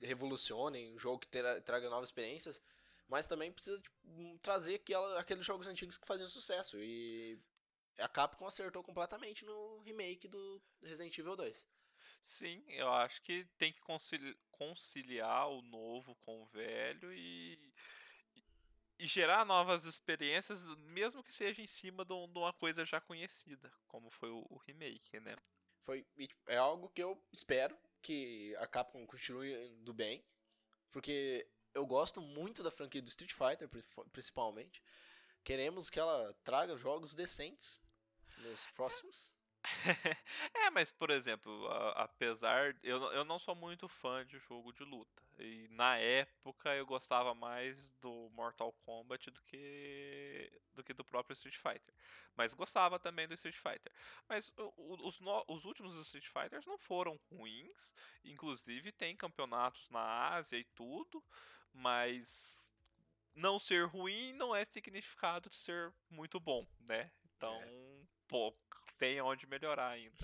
[0.00, 2.60] revolucione, um jogo que traga novas experiências.
[3.08, 6.78] Mas também precisa tipo, trazer aquela, aqueles jogos antigos que faziam sucesso.
[6.78, 7.38] E
[7.98, 11.66] a Capcom acertou completamente no remake do Resident Evil 2.
[12.20, 13.80] Sim, eu acho que tem que
[14.50, 17.72] conciliar o novo com o velho e,
[18.98, 24.10] e gerar novas experiências, mesmo que seja em cima de uma coisa já conhecida, como
[24.10, 25.36] foi o, remake, né?
[25.82, 30.24] Foi, tipo, é algo que eu espero que a Capcom continue indo bem,
[30.90, 33.68] porque eu gosto muito da franquia do Street Fighter,
[34.12, 34.82] principalmente.
[35.42, 37.80] Queremos que ela traga jogos decentes
[38.38, 39.33] nos próximos.
[40.54, 42.76] é, mas por exemplo, a, apesar.
[42.82, 45.22] Eu, eu não sou muito fã de jogo de luta.
[45.38, 51.34] E na época eu gostava mais do Mortal Kombat do que do que do próprio
[51.34, 51.94] Street Fighter.
[52.36, 53.92] Mas gostava também do Street Fighter.
[54.28, 57.94] Mas o, os, no, os últimos Street Fighters não foram ruins.
[58.24, 61.24] Inclusive tem campeonatos na Ásia e tudo.
[61.72, 62.64] Mas
[63.34, 67.10] não ser ruim não é significado de ser muito bom, né?
[67.36, 68.02] Então, é.
[68.28, 68.54] pô,
[68.98, 70.16] tem onde melhorar ainda.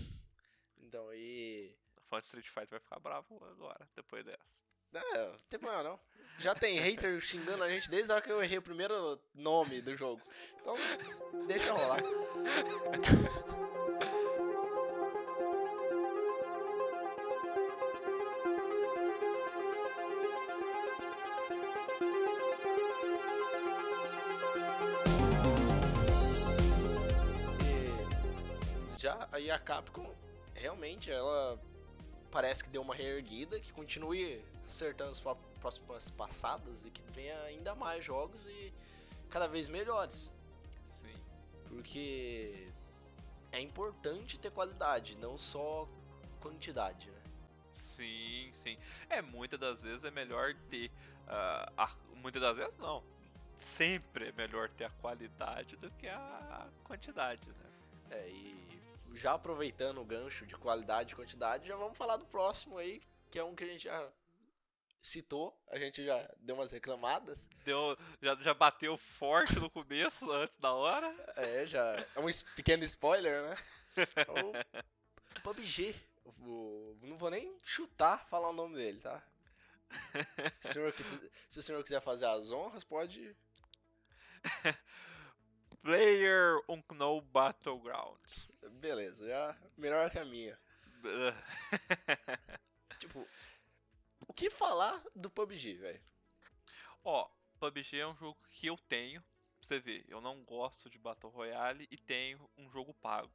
[0.79, 1.77] Então, e.
[2.09, 4.65] Fã de Street Fighter vai ficar bravo agora, depois dessa.
[4.93, 6.01] Não, não tem problema não.
[6.39, 9.81] Já tem hater xingando a gente desde a hora que eu errei o primeiro nome
[9.81, 10.21] do jogo.
[10.61, 10.75] Então,
[11.47, 12.01] deixa rolar.
[29.41, 30.15] Aí a Capcom
[30.55, 31.59] realmente ela
[32.31, 35.21] parece que deu uma reerguida, que continue acertando as
[35.59, 38.73] próximas passadas e que venha ainda mais jogos e
[39.31, 40.31] cada vez melhores.
[40.85, 41.15] Sim.
[41.69, 42.69] Porque
[43.51, 45.89] é importante ter qualidade, não só
[46.41, 47.21] quantidade, né?
[47.73, 48.79] Sim, sim.
[49.09, 50.89] É, muitas das vezes é melhor ter.
[51.27, 53.03] Uh, a, muitas das vezes não.
[53.57, 57.71] Sempre é melhor ter a qualidade do que a quantidade, né?
[58.11, 58.70] É, e
[59.15, 63.39] já aproveitando o gancho de qualidade e quantidade, já vamos falar do próximo aí, que
[63.39, 64.11] é um que a gente já
[65.03, 67.49] citou, a gente já deu umas reclamadas.
[67.65, 71.15] Deu, já, já bateu forte no começo, antes da hora.
[71.37, 71.97] É, já.
[72.15, 73.55] É um pequeno spoiler, né?
[75.37, 75.95] O PUBG.
[76.25, 79.23] o- não vou nem chutar falar o nome dele, tá?
[80.61, 81.03] Se o que
[81.49, 83.35] se o senhor quiser fazer as honras, pode.
[85.83, 88.53] Player Unknown Battlegrounds.
[88.81, 89.57] Beleza, já.
[89.77, 90.59] Melhor que a minha.
[92.99, 93.27] Tipo,
[94.29, 96.01] o que falar do PUBG, velho?
[97.03, 99.23] Ó, PUBG é um jogo que eu tenho.
[99.23, 103.33] Pra você ver, eu não gosto de Battle Royale e tenho um jogo pago.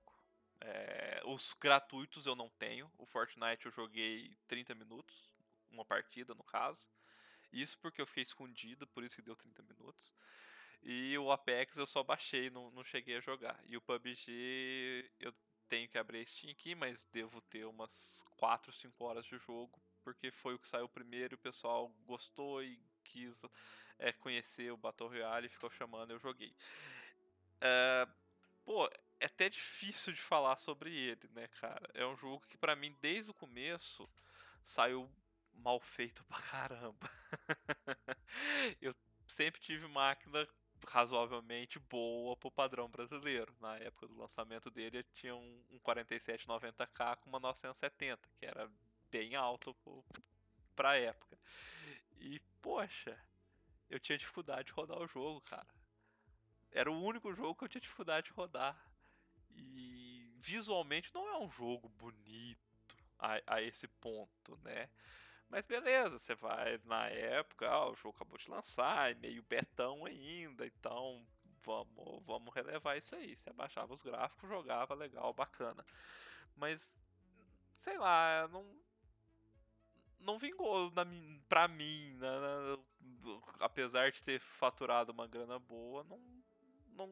[0.61, 2.91] É, os gratuitos eu não tenho.
[2.97, 5.31] O Fortnite eu joguei 30 minutos,
[5.71, 6.87] uma partida no caso.
[7.51, 10.13] Isso porque eu fiquei escondido, por isso que deu 30 minutos.
[10.87, 13.59] E o Apex eu só baixei, não, não cheguei a jogar.
[13.65, 15.33] E o PUBG eu
[15.67, 19.81] tenho que abrir a Steam aqui, mas devo ter umas 4, 5 horas de jogo,
[20.03, 23.43] porque foi o que saiu primeiro e o pessoal gostou e quis
[23.97, 26.55] é, conhecer o Battle Royale ficou chamando, eu joguei.
[27.59, 28.07] É,
[28.63, 28.87] pô,
[29.19, 31.89] é até difícil de falar sobre ele, né, cara?
[31.95, 34.07] É um jogo que pra mim, desde o começo,
[34.63, 35.09] saiu
[35.51, 37.09] mal feito pra caramba.
[38.79, 38.95] eu
[39.27, 40.47] sempre tive máquina
[40.85, 43.55] razoavelmente boa pro padrão brasileiro.
[43.59, 48.69] Na época do lançamento dele, tinha um, um 4790K com uma 970, que era
[49.11, 50.03] bem alto pro,
[50.75, 51.37] pra época.
[52.17, 53.19] E, poxa,
[53.89, 55.67] eu tinha dificuldade de rodar o jogo, cara.
[56.71, 58.77] Era o único jogo que eu tinha dificuldade de rodar.
[59.51, 62.59] E visualmente não é um jogo bonito
[63.17, 64.89] a, a esse ponto, né?
[65.49, 70.05] Mas beleza, você vai na época, ah, o jogo acabou de lançar, é meio betão
[70.05, 71.25] ainda, então
[71.63, 73.35] vamos, vamos relevar isso aí.
[73.35, 75.85] Você abaixava os gráficos, jogava legal, bacana.
[76.55, 76.99] Mas,
[77.75, 78.65] sei lá, não.
[80.19, 81.05] Não vingou na,
[81.47, 82.77] pra mim, na- na-
[83.59, 86.19] apesar de ter faturado uma grana boa, não,
[86.93, 87.11] não,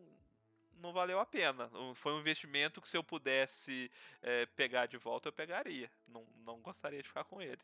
[0.81, 1.69] não valeu a pena.
[1.95, 3.91] Foi um investimento que se eu pudesse
[4.21, 5.91] eh, pegar de volta, eu pegaria.
[6.07, 7.61] Não, não gostaria de ficar com ele.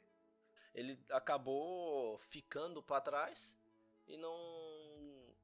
[0.80, 3.54] Ele acabou ficando pra trás
[4.08, 5.36] e não.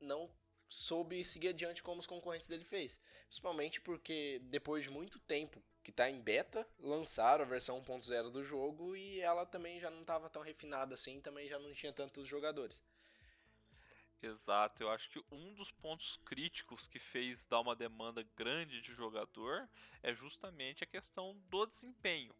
[0.00, 0.30] Não
[0.66, 2.98] soube seguir adiante como os concorrentes dele fez.
[3.26, 8.42] Principalmente porque depois de muito tempo que tá em beta, lançaram a versão 1.0 do
[8.42, 12.26] jogo e ela também já não estava tão refinada assim, também já não tinha tantos
[12.26, 12.82] jogadores.
[14.22, 18.94] Exato, eu acho que um dos pontos críticos que fez dar uma demanda grande de
[18.94, 19.68] jogador
[20.02, 22.34] é justamente a questão do desempenho.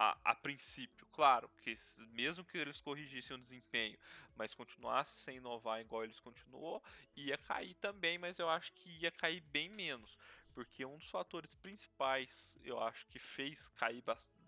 [0.00, 1.74] A, a princípio, claro, que
[2.12, 3.98] mesmo que eles corrigissem o desempenho,
[4.36, 6.80] mas continuasse sem inovar igual eles continuou,
[7.16, 10.16] ia cair também, mas eu acho que ia cair bem menos,
[10.54, 14.04] porque um dos fatores principais, eu acho que fez cair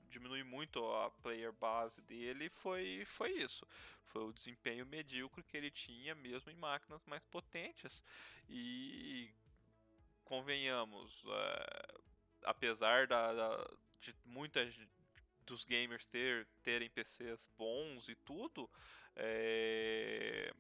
[0.09, 3.67] diminuir muito a player base dele foi, foi isso.
[4.05, 8.05] Foi o desempenho medíocre que ele tinha, mesmo em máquinas mais potentes.
[8.49, 9.31] E
[10.25, 11.95] convenhamos, é,
[12.45, 14.75] apesar da, da- de muitas
[15.51, 18.71] dos gamers ter, terem PCs bons e tudo,
[19.17, 20.53] é,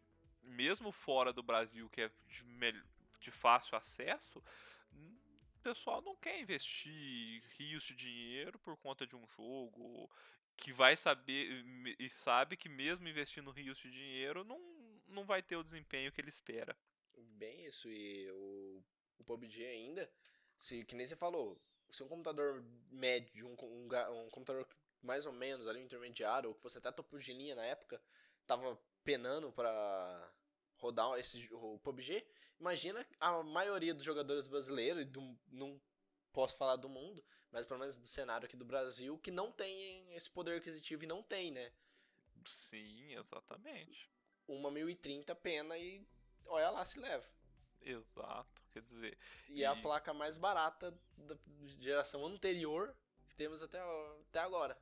[0.42, 2.85] mesmo fora do Brasil, que é de,
[3.20, 4.42] de fácil acesso,
[4.92, 10.11] o pessoal não quer investir rios de dinheiro por conta de um jogo
[10.57, 11.64] que vai saber
[11.98, 14.61] e sabe que mesmo investindo rios de dinheiro não,
[15.07, 16.76] não vai ter o desempenho que ele espera.
[17.14, 18.83] Bem isso, e o,
[19.18, 20.11] o PUBG ainda,
[20.59, 21.59] se, que nem você falou,
[21.90, 24.66] se um computador médio, um, um, um computador
[25.02, 28.00] mais ou menos ali, um intermediário, ou que fosse até topo de linha na época,
[28.46, 30.32] tava penando pra
[30.76, 32.26] rodar esse, o PUBG,
[32.58, 35.80] imagina a maioria dos jogadores brasileiros, e do, não
[36.32, 40.14] posso falar do mundo, mas pelo menos do cenário aqui do Brasil, que não tem
[40.14, 41.72] esse poder aquisitivo e não tem, né?
[42.46, 44.10] Sim, exatamente.
[44.46, 46.06] Uma 1030 pena e
[46.46, 47.26] olha lá se leva.
[47.80, 48.62] Exato.
[48.72, 51.36] Quer dizer, E é a E- placa mais barata da
[51.78, 52.94] geração anterior
[53.28, 53.78] que temos até,
[54.28, 54.78] até agora.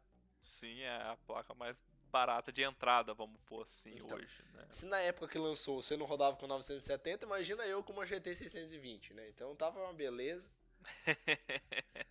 [0.48, 1.78] Sim, é a placa mais
[2.10, 4.16] barata de entrada, vamos pôr assim Então.
[4.16, 4.66] hoje, né?
[4.70, 8.34] Se na época que lançou você não rodava com 970, imagina eu com uma GT
[8.34, 9.28] 620, né?
[9.28, 10.50] Então tava uma beleza.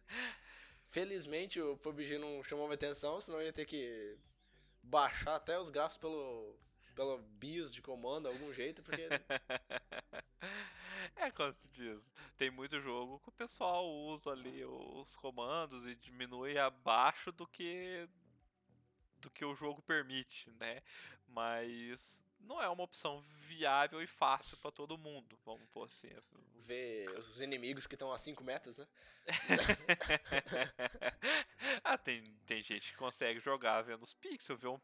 [0.90, 4.18] Felizmente o PUBG não chamou minha atenção, senão eu ia ter que
[4.82, 6.56] baixar até os gráficos pelo,
[6.96, 9.08] pelo BIOS de comando, algum jeito, porque
[11.16, 15.96] É como se diz, tem muito jogo que o pessoal usa ali os comandos e
[15.96, 18.08] diminui abaixo do que
[19.28, 20.82] do que o jogo permite, né?
[21.28, 26.10] Mas não é uma opção viável e fácil para todo mundo, vamos pôr assim.
[26.56, 28.88] ver os inimigos que estão a 5 metros, né?
[31.84, 34.80] ah, tem, tem gente que consegue jogar vendo os pixels, vê um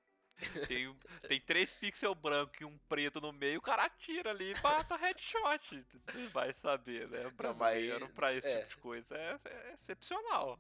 [0.68, 0.94] Tem,
[1.30, 4.98] tem três pixels brancos e um preto no meio, o cara atira ali e mata
[4.98, 5.86] headshot.
[6.34, 7.22] Vai saber, né?
[7.22, 8.60] O mas- brasileiro pra esse é.
[8.60, 10.60] tipo de coisa é, é excepcional.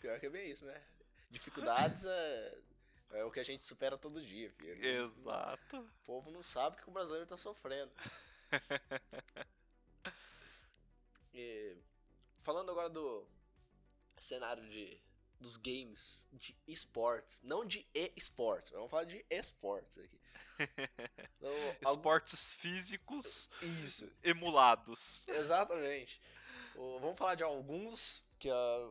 [0.00, 0.82] Pior que é bem isso, né?
[1.30, 2.58] Dificuldades é,
[3.10, 4.84] é o que a gente supera todo dia, filho.
[4.84, 5.78] Exato.
[5.78, 7.92] O povo não sabe que o brasileiro tá sofrendo.
[11.32, 11.76] E,
[12.42, 13.26] falando agora do
[14.18, 15.00] cenário de,
[15.40, 20.20] dos games de esportes, não de e-sports, vamos falar de esportes aqui.
[21.36, 21.52] Então,
[21.84, 23.50] algum- Esportes físicos
[23.82, 25.26] Isso, emulados.
[25.28, 26.20] exatamente.
[26.76, 28.90] Vamos falar de alguns que ah,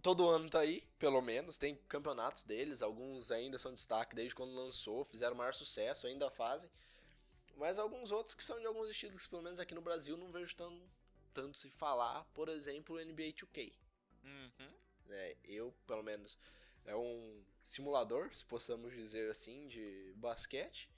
[0.00, 4.54] todo ano tá aí, pelo menos, tem campeonatos deles, alguns ainda são destaque desde quando
[4.54, 6.70] lançou, fizeram maior sucesso, ainda fazem.
[7.56, 10.32] Mas alguns outros que são de alguns estilos que pelo menos aqui no Brasil não
[10.32, 10.80] vejo tão,
[11.34, 13.72] tanto se falar, por exemplo, o NBA 2K.
[14.24, 14.72] Uhum.
[15.06, 15.34] né?
[15.44, 16.38] Eu, pelo menos,
[16.84, 20.90] é um simulador, se possamos dizer assim, de basquete,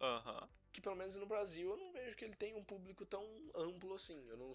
[0.00, 0.48] Aham.
[0.72, 3.24] que pelo menos no Brasil eu não vejo que ele tenha um público tão
[3.54, 4.26] amplo assim.
[4.28, 4.54] Eu não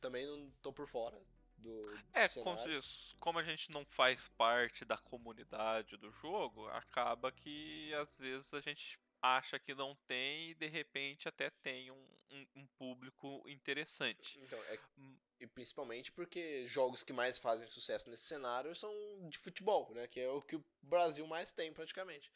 [0.00, 1.20] também não tô por fora
[1.60, 7.30] do É, como, diz, como a gente não faz parte da comunidade do jogo, acaba
[7.32, 12.06] que às vezes a gente acha que não tem e de repente até tem um,
[12.30, 14.38] um- um público interessante.
[14.42, 15.16] Então, é, Hum.
[15.40, 18.92] e principalmente porque jogos que mais fazem sucesso nesse cenário são
[19.28, 20.06] de futebol, né?
[20.06, 22.30] Que é o que o Brasil mais tem praticamente.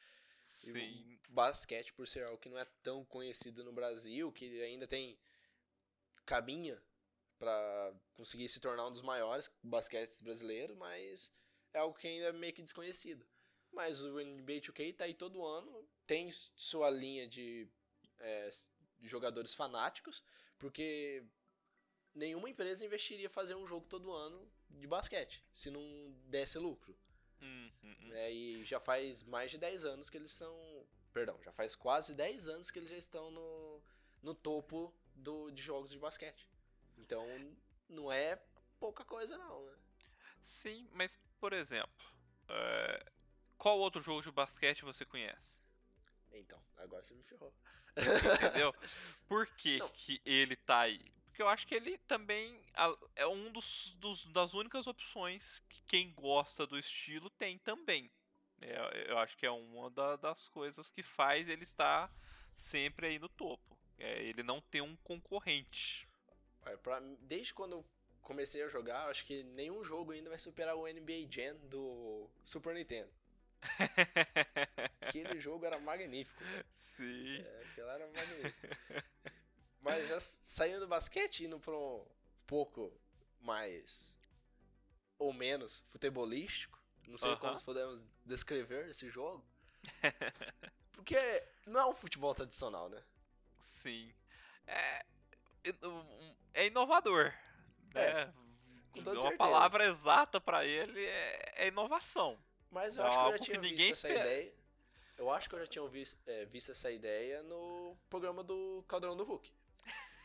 [0.63, 4.87] E Sim, basquete, por ser algo que não é tão conhecido no Brasil, que ainda
[4.87, 5.19] tem
[6.27, 6.81] cabinha
[7.39, 11.33] pra conseguir se tornar um dos maiores basquetes brasileiros, mas
[11.73, 13.27] é algo que ainda é meio que desconhecido.
[13.73, 17.69] Mas o NBA 2K tá aí todo ano, tem sua linha de,
[18.21, 18.49] é,
[19.03, 20.23] jogadores fanáticos,
[20.59, 21.25] porque
[22.15, 25.83] nenhuma empresa investiria fazer um jogo todo ano de basquete, se não
[26.27, 26.97] desse lucro
[27.45, 28.09] Uhum.
[28.09, 28.33] né?
[28.33, 30.57] E já faz mais de 10 anos que eles são.
[31.13, 33.83] Perdão, já faz quase 10 anos que eles já estão no,
[34.23, 36.49] no topo do, de jogos de basquete.
[36.97, 37.27] Então,
[37.89, 38.37] não é
[38.79, 39.77] pouca coisa, não, né?
[40.43, 42.07] Sim, mas por exemplo,
[42.49, 43.13] é,
[43.57, 45.63] qual outro jogo de basquete você conhece?
[46.33, 47.55] Então, agora você me ferrou.
[47.97, 48.75] Entendeu?
[49.29, 49.89] Por que, Não.
[49.91, 51.13] que ele tá aí?
[51.27, 52.61] Porque eu acho que ele também
[53.17, 58.11] é um dos, dos- das únicas opções que quem gosta do estilo tem também.
[58.61, 62.13] É, eu acho que é uma da- das coisas que faz ele estar
[62.53, 63.77] sempre aí no topo.
[63.99, 66.09] É ele não ter um concorrente.
[66.67, 67.85] Olha, pra desde quando eu
[68.23, 72.75] comecei a jogar, acho que nenhum jogo ainda vai superar o NBA Jam do Super
[72.75, 73.11] Nintendo.
[75.03, 76.43] Aquele jogo era magnífico.
[76.71, 77.41] Sim.
[77.41, 78.67] É, aquilo era magnífico.
[79.83, 82.07] Mas já saindo do basquete, indo pra um
[82.47, 82.93] pouco
[83.41, 84.19] mais
[85.19, 87.63] ou menos futebolístico, não sei como Aham.
[87.65, 89.45] podemos descrever esse jogo.
[90.93, 91.17] Porque
[91.67, 93.03] não é um futebol tradicional, né?
[93.59, 94.13] Sim.
[94.67, 95.05] É,
[96.55, 97.33] é inovador.
[97.95, 98.35] É, Né?
[98.97, 99.37] Uma certeza.
[99.37, 102.39] palavra exata pra ele é, é inovação.
[102.71, 104.29] Mas eu É acho que eu já tinha visto ninguém essa espera.
[104.31, 104.55] ideia.
[105.19, 109.17] Eu acho que eu já tinha visto, é, visto essa ideia no programa do Caldeirão
[109.17, 109.53] do Hulk.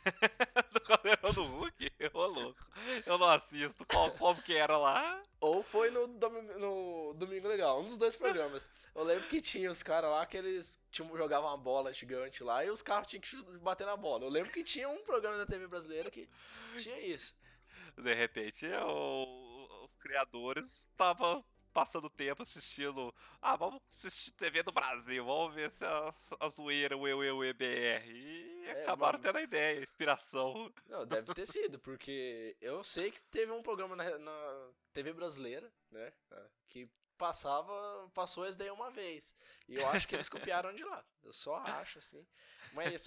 [0.74, 1.92] do Caldeirão do Hulk?
[2.14, 2.68] Ô louco.
[3.06, 3.86] Eu não assisto.
[3.86, 5.22] Qual, como que era lá?
[5.40, 8.70] Ou foi no Domingo, no Domingo Legal, um dos dois programas.
[8.94, 12.64] Eu lembro que tinha os caras lá que eles tinham, jogavam uma bola gigante lá
[12.66, 14.26] e os carros tinham que bater na bola.
[14.26, 16.28] Eu lembro que tinha um programa da TV brasileira que
[16.78, 17.36] tinha isso.
[17.98, 18.66] De repente,
[19.84, 21.44] os criadores estavam
[21.74, 23.14] passando tempo assistindo.
[23.42, 27.44] Ah, vamos assistir TV do Brasil, vamos ver se a, a zoeira, o eu, eu,
[27.44, 28.06] EBR.
[28.08, 30.74] E É, acabaram mas- tendo a ideia, a inspiração.
[30.88, 35.72] Não, deve ter sido, porque eu sei que teve um programa na, na TV brasileira,
[35.92, 36.12] né?
[36.68, 39.36] Que passava, passou esse daí uma vez.
[39.68, 41.06] E eu acho que eles copiaram de lá.
[41.24, 42.26] Eu só acho, assim.
[42.74, 43.04] Mas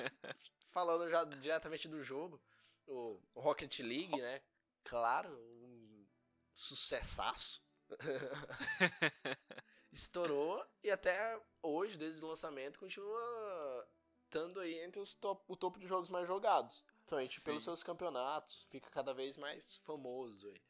[0.70, 2.40] falando já diretamente do jogo,
[2.86, 4.42] o, o Rocket League, né?
[4.84, 6.06] Claro, um
[6.54, 7.62] sucessaço.
[9.92, 13.88] Estourou e até hoje, desde o lançamento, continua
[14.24, 16.84] estando aí entre os top, o topo de jogos mais jogados.
[17.04, 17.64] Principalmente pelos Sim.
[17.64, 20.62] seus campeonatos, fica cada vez mais famoso aí.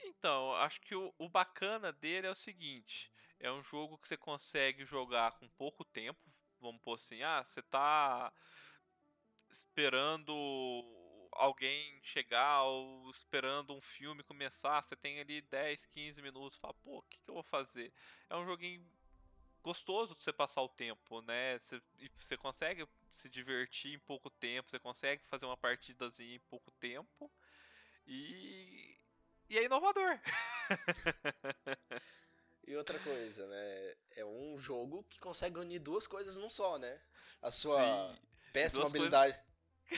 [0.00, 4.16] Então, acho que o, o bacana dele é o seguinte: é um jogo que você
[4.16, 6.20] consegue jogar com pouco tempo.
[6.60, 8.32] Vamos pôr assim, ah, você tá
[9.48, 10.32] esperando
[11.32, 16.98] alguém chegar ou esperando um filme começar, você tem ali 10, 15 minutos, fala, pô,
[16.98, 17.92] o que, que eu vou fazer?
[18.28, 18.84] É um joguinho
[19.62, 21.58] gostoso de você passar o tempo, né?
[21.58, 21.80] Você,
[22.18, 27.30] você consegue se divertir em pouco tempo, você consegue fazer uma partidazinha em pouco tempo.
[28.06, 28.96] E,
[29.48, 30.20] e é inovador.
[32.66, 33.96] E outra coisa, né?
[34.16, 37.00] é um jogo que consegue unir duas coisas num só, né?
[37.42, 38.20] A sua Sim,
[38.52, 39.38] péssima habilidade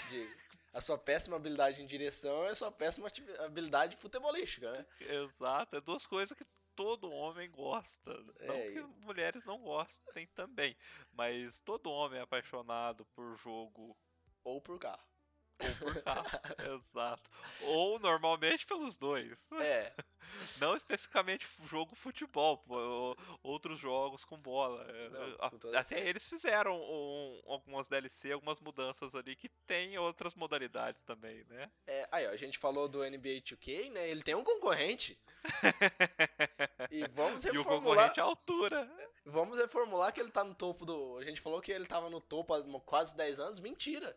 [0.05, 0.35] de
[0.73, 3.09] a sua péssima habilidade em direção e a sua péssima
[3.41, 4.87] habilidade futebolística, né?
[5.01, 6.45] Exato, é duas coisas que
[6.75, 8.13] todo homem gosta.
[8.41, 10.77] Não É, que e- mulheres não gostem também,
[11.13, 13.97] mas todo homem é apaixonado por jogo
[14.45, 15.12] Ou por carro.
[15.61, 16.27] Ou por carro.
[16.75, 17.31] Exato.
[17.63, 19.49] Ou normalmente pelos dois.
[19.61, 19.93] É,
[20.61, 24.85] Não especificamente jogo futebol, pô, outros jogos com bola.
[24.89, 29.49] É, Não, a- com toda Até eles fizeram um- algumas DLC, algumas mudanças ali que
[29.67, 31.71] tem outras modalidades também, né?
[31.87, 34.09] é, aí ó, a gente falou do NBA 2K, né?
[34.09, 35.19] Ele tem um concorrente
[36.91, 38.91] e vamos E o reformular, concorrente é a altura.
[39.25, 42.21] vamos reformular que ele tá no topo do, a gente falou que ele tava no
[42.21, 44.17] topo há quase 10 anos, mentira.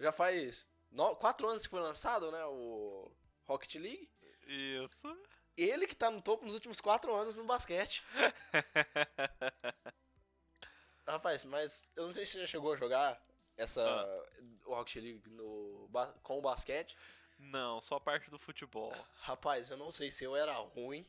[0.00, 0.68] Já faz
[1.18, 3.12] 4 anos que foi lançado, né, o
[3.44, 4.10] Rocket League.
[4.46, 5.06] Isso.
[5.56, 8.02] Ele que tá no topo nos últimos 4 anos no basquete.
[11.06, 13.22] Rapaz, mas eu não sei se você já chegou a jogar
[13.56, 14.26] essa Ah.
[14.64, 15.88] o Rocket League no,
[16.22, 16.96] com o basquete.
[17.38, 18.92] Não, só parte do futebol.
[19.20, 21.06] Rapaz, eu não sei se eu era ruim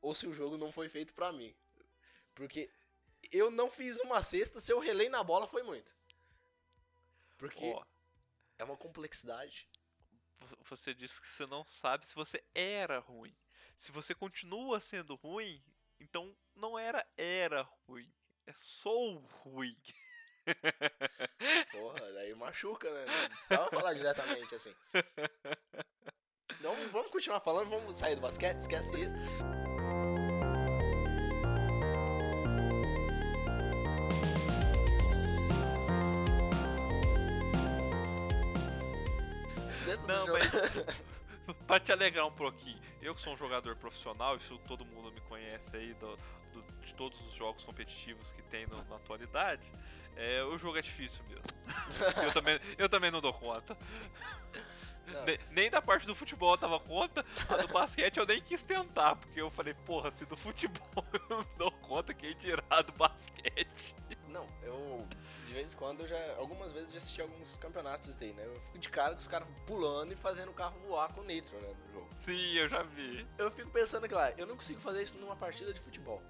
[0.00, 1.54] ou se o jogo não foi feito pra mim.
[2.34, 2.70] Porque
[3.32, 5.94] eu não fiz uma cesta, se eu relei na bola foi muito.
[7.38, 7.82] Porque Ó,
[8.58, 9.66] é uma complexidade.
[10.40, 13.34] vo- você disse que você não sabe se você era ruim.
[13.76, 15.62] Se você continua sendo ruim,
[16.00, 18.12] então não era era ruim.
[18.46, 19.76] É sou ruim.
[21.72, 23.04] Porra, daí machuca, né?
[23.06, 24.74] Não precisava falar diretamente assim.
[26.60, 29.14] Então vamos continuar falando, vamos sair do basquete, esquece isso.
[40.08, 44.58] Não, jogo- mas pra te alegrar um pouquinho, eu que sou um jogador profissional, isso
[44.66, 46.16] todo mundo me conhece aí do,
[46.52, 49.70] do- de todos os jogos competitivos que tem no- na atualidade,
[50.16, 51.44] é, o jogo é difícil mesmo.
[52.24, 53.76] eu, também, eu também não dou conta.
[55.06, 55.24] Não.
[55.24, 58.62] Ne- Nem da parte do futebol eu dava conta, a do basquete eu nem quis
[58.62, 62.92] tentar, porque eu falei, porra, se do futebol eu não dou conta, quem dirá do
[62.92, 63.96] basquete?
[64.28, 65.08] Não, eu
[65.48, 66.36] de vez em quando eu já.
[66.36, 68.44] Algumas vezes já assisti alguns campeonatos daí, né?
[68.46, 71.58] Eu fico de cara com os caras pulando e fazendo o carro voar com nitro,
[71.58, 71.74] né?
[71.86, 72.08] No jogo.
[72.12, 73.26] Sim, eu já vi.
[73.38, 76.22] Eu fico pensando que lá, eu não consigo fazer isso numa partida de futebol.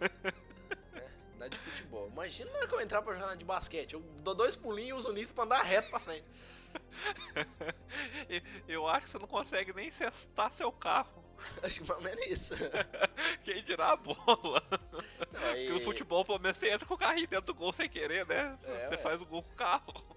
[0.92, 1.08] né?
[1.38, 2.08] Na de futebol.
[2.08, 3.94] Imagina na hora que eu entrar pra jogar na de basquete.
[3.94, 6.26] Eu dou dois pulinhos e uso o nitro pra andar reto pra frente.
[8.66, 11.23] Eu acho que você não consegue nem cestar seu carro.
[11.62, 12.54] Acho que pelo menos isso.
[13.44, 14.62] Quem dirá a bola?
[14.70, 17.88] Não, Porque no futebol, pelo menos, você entra com o carrinho dentro do gol sem
[17.88, 18.58] querer, né?
[18.62, 19.02] É, você ué.
[19.02, 20.16] faz o gol com o carro.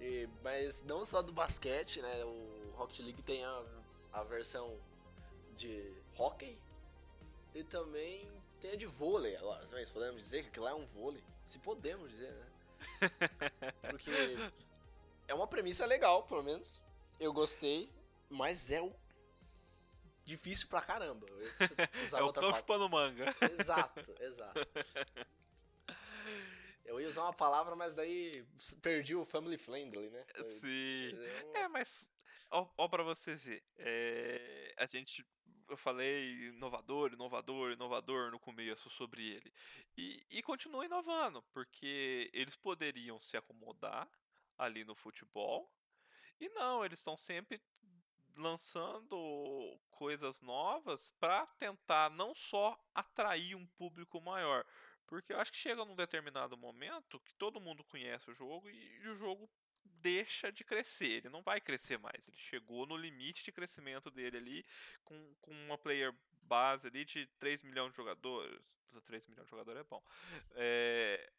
[0.00, 2.24] E- mas não só do basquete, né?
[2.24, 3.62] O Rocket League tem a,
[4.12, 4.78] a versão
[5.56, 6.58] de hockey
[7.54, 8.28] e também
[8.60, 9.36] tem a de vôlei.
[9.36, 11.22] Agora, se podemos dizer que aquilo lá é um vôlei.
[11.44, 12.46] Se podemos dizer, né?
[13.90, 14.10] Porque
[15.28, 16.82] é uma premissa legal, pelo menos.
[17.20, 17.90] Eu gostei,
[18.28, 18.92] mas é o
[20.32, 21.26] difícil pra caramba.
[21.30, 21.38] Eu
[22.18, 22.56] é o palavra.
[22.58, 23.34] chupando manga.
[23.58, 24.60] Exato, exato.
[26.84, 28.44] Eu ia usar uma palavra, mas daí
[28.82, 30.26] perdi o family friendly, né?
[30.44, 31.12] Sim.
[31.14, 32.12] É uma- É, mas
[32.50, 35.24] ó, ó pra você ver, é, a gente,
[35.68, 39.52] eu falei inovador, inovador, inovador no começo sobre ele,
[39.96, 44.08] e, e continua inovando, porque eles poderiam se acomodar
[44.58, 45.70] ali no futebol,
[46.40, 47.60] e não, eles estão sempre
[48.36, 54.64] lançando coisas novas pra tentar não só atrair um público maior,
[55.06, 59.08] porque eu acho que chega num determinado momento que todo mundo conhece o jogo e
[59.08, 59.48] o jogo
[59.84, 62.26] deixa de crescer, ele não vai crescer mais.
[62.26, 64.66] Ele chegou no limite de crescimento dele ali,
[65.04, 68.60] com, com uma player base ali de 3 milhões de jogadores.
[69.06, 70.02] 3 milhões de jogadores é bom.
[70.50, 71.32] É,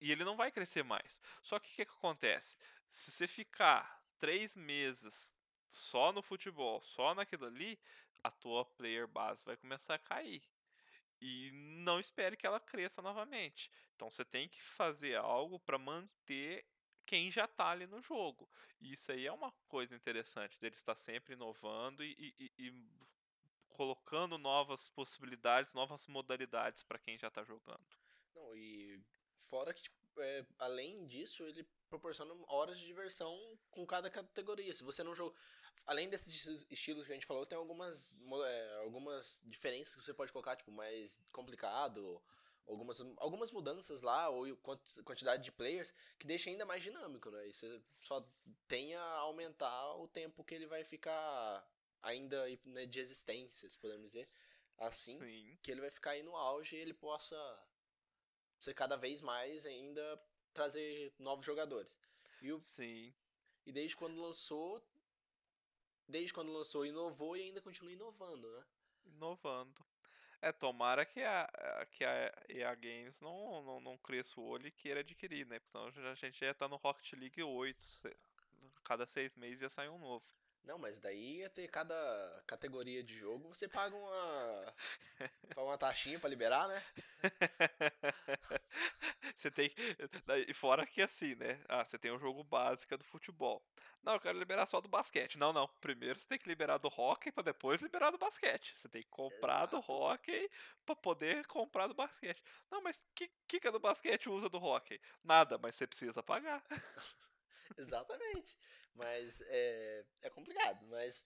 [0.00, 1.20] e ele não vai crescer mais.
[1.42, 2.56] Só que o que, que acontece?
[2.88, 5.37] Se você ficar 3 meses
[5.70, 7.78] só no futebol, só naquilo ali,
[8.22, 10.42] a tua player base vai começar a cair.
[11.20, 13.70] E não espere que ela cresça novamente.
[13.96, 16.64] Então você tem que fazer algo para manter
[17.04, 18.48] quem já tá ali no jogo.
[18.80, 22.88] E isso aí é uma coisa interessante dele estar sempre inovando e, e- e-
[23.70, 27.86] colocando novas possibilidades, novas modalidades para quem já tá jogando.
[28.34, 29.00] Não, e
[29.48, 34.74] fora que, tipo, é, além disso, ele proporciona horas de diversão com cada categoria.
[34.74, 35.34] Se você não joga.
[35.86, 40.12] Além desses esti- estilos que a gente falou, tem algumas, é, algumas diferenças que você
[40.14, 42.22] pode colocar, tipo, mais complicado,
[42.66, 47.48] algumas, algumas mudanças lá, ou quant- quantidade de players, que deixa ainda mais dinâmico, né?
[47.48, 48.20] E você só
[48.66, 51.66] tem a aumentar o tempo que ele vai ficar
[52.02, 54.26] ainda né, de existência, se podemos dizer.
[54.80, 55.58] assim Sim.
[55.60, 57.36] que ele vai ficar aí no auge e ele possa
[58.60, 60.22] ser cada vez mais ainda
[60.52, 61.96] trazer novos jogadores.
[62.40, 63.12] E, o, Sim.
[63.66, 64.80] e desde quando lançou,
[66.08, 68.64] desde quando lançou, inovou e ainda continua inovando, né?
[69.06, 69.84] Inovando.
[70.40, 74.70] É, tomara que a, que a EA Games não, não, não cresça o olho e
[74.70, 75.58] queira adquirir, né?
[75.58, 77.82] Porque senão a gente já tá no Rocket League 8.
[77.82, 78.16] se-
[78.84, 80.24] Cada seis meses ia sair um novo.
[80.64, 84.74] Não, mas daí ia ter cada categoria de jogo, você paga uma
[85.54, 86.82] paga uma taxinha pra liberar, né?
[89.34, 89.72] Você tem.
[90.48, 91.62] E fora que assim, né?
[91.68, 93.64] Ah, você tem o jogo básico do futebol.
[94.02, 95.38] Não, eu quero liberar só do basquete.
[95.38, 95.68] Não, não.
[95.80, 98.76] Primeiro você tem que liberar do hockey pra depois liberar do basquete.
[98.76, 99.92] Você tem que comprar do Exato.
[99.92, 100.50] hockey
[100.84, 102.42] pra poder comprar do basquete.
[102.70, 105.00] Não, mas que, que que é do basquete usa do hockey?
[105.22, 106.62] Nada, mas você precisa pagar.
[107.76, 108.56] Exatamente.
[108.98, 110.86] Mas é, é complicado.
[110.88, 111.24] Mas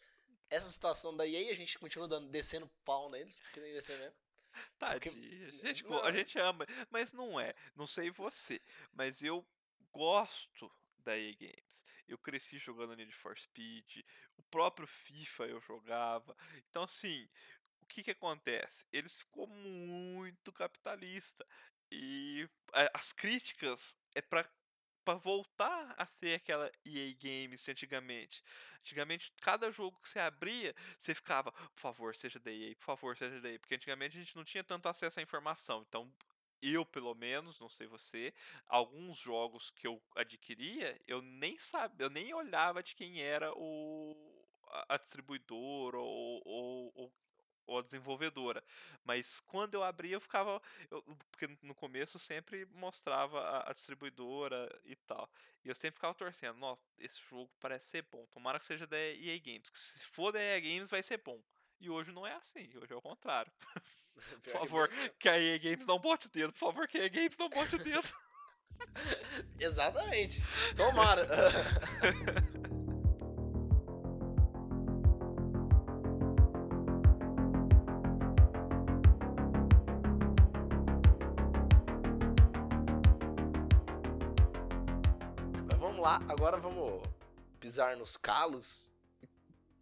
[0.50, 3.98] essa situação da EA a gente continua dando, descendo pau neles, porque tem que descer
[3.98, 4.16] mesmo.
[4.78, 5.48] Tadinho.
[5.62, 6.04] A gente, go- não.
[6.04, 7.54] a gente ama, mas não é.
[7.74, 8.60] Não sei você,
[8.92, 9.46] mas eu
[9.90, 11.84] gosto da EA Games.
[12.06, 14.04] Eu cresci jogando Need for Speed,
[14.36, 16.36] o próprio FIFA eu jogava.
[16.68, 17.28] Então, assim,
[17.80, 18.86] o que que acontece?
[18.92, 21.46] Eles ficou muito capitalista
[21.90, 24.44] e a- as críticas é pra
[25.04, 28.42] para voltar a ser aquela EA Games de antigamente.
[28.80, 33.16] Antigamente, cada jogo que você abria, você ficava, por favor, seja da EA, por favor,
[33.16, 35.84] seja da EA, porque antigamente a gente não tinha tanto acesso à informação.
[35.88, 36.12] Então,
[36.60, 38.32] eu, pelo menos, não sei você,
[38.68, 44.16] alguns jogos que eu adquiria, eu nem sabia, eu nem olhava de quem era o
[44.88, 47.12] a, distribuidora ou, ou, ou,
[47.66, 48.62] ou a desenvolvedora.
[49.04, 50.60] Mas quando eu abria, eu ficava.
[50.90, 55.28] eu- porque no começo sempre mostrava a, a distribuidora e tal.
[55.64, 58.26] E eu sempre ficava torcendo, nossa, esse jogo parece ser bom.
[58.26, 59.70] Tomara que seja da EA Games.
[59.70, 61.40] Que se for da EA Games, vai ser bom.
[61.80, 63.52] E hoje não é assim, hoje é o contrário.
[64.44, 64.88] Por favor,
[65.18, 67.48] que a EA Games não bote o dedo, por favor, que a EA Games não
[67.48, 68.08] bote o dedo.
[69.58, 70.40] Exatamente.
[70.76, 71.26] Tomara.
[86.02, 87.00] Vamos lá, agora vamos
[87.60, 88.90] pisar nos calos,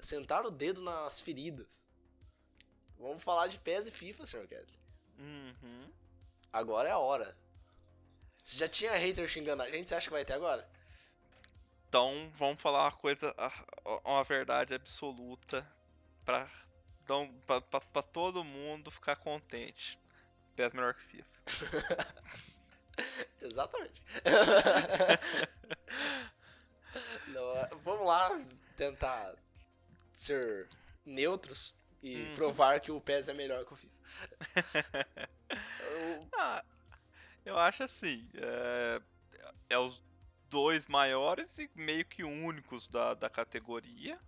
[0.01, 1.89] sentar o dedo nas feridas.
[2.99, 4.79] Vamos falar de PES e FIFA, senhor Kedley.
[5.19, 5.91] Uhum.
[6.53, 7.35] Agora é a hora.
[8.45, 10.69] Você já tinha hater xingando a gente, você acha que vai ter agora?
[11.89, 13.35] Então, vamos falar uma coisa,
[14.05, 15.67] uma verdade absoluta
[16.25, 16.47] pra,
[17.47, 19.99] pra, pra, pra todo mundo ficar contente.
[20.55, 21.31] PES melhor que FIFA.
[23.41, 24.03] Exatamente.
[27.29, 28.41] Não, é- vamos lá
[28.77, 29.35] tentar
[30.13, 30.69] ser
[31.05, 32.35] neutros e Uhum.
[32.35, 33.95] provar que o PES é melhor que o FIFA.
[35.81, 36.65] Eu- Ah,
[37.45, 39.03] eu acho assim, é,
[39.71, 40.03] é os
[40.49, 44.19] dois maiores e meio que únicos da, da categoria.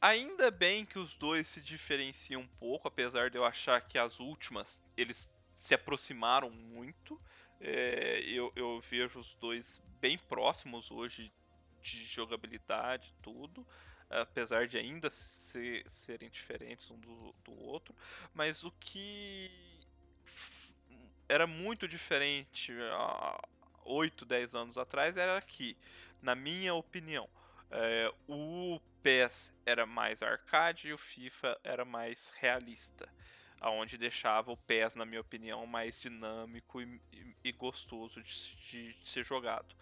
[0.00, 4.20] Ainda bem que os dois se diferenciam um pouco, apesar de eu achar que as
[4.20, 7.20] últimas eles se aproximaram muito.
[7.60, 11.32] É, eu, eu vejo os dois bem próximos hoje
[11.82, 13.66] de jogabilidade tudo,
[14.08, 17.94] apesar de ainda se- serem diferentes um do, do outro.
[18.34, 19.50] Mas o que
[21.28, 23.40] era muito diferente há
[23.84, 25.76] 8, 10 anos atrás era que,
[26.22, 27.28] na minha opinião,
[27.70, 33.08] é, o PES era mais arcade e o FIFA era mais realista.
[33.60, 38.96] Aonde deixava o PES, na minha opinião, mais dinâmico e, e- e gostoso de, de
[39.08, 39.74] ser jogado.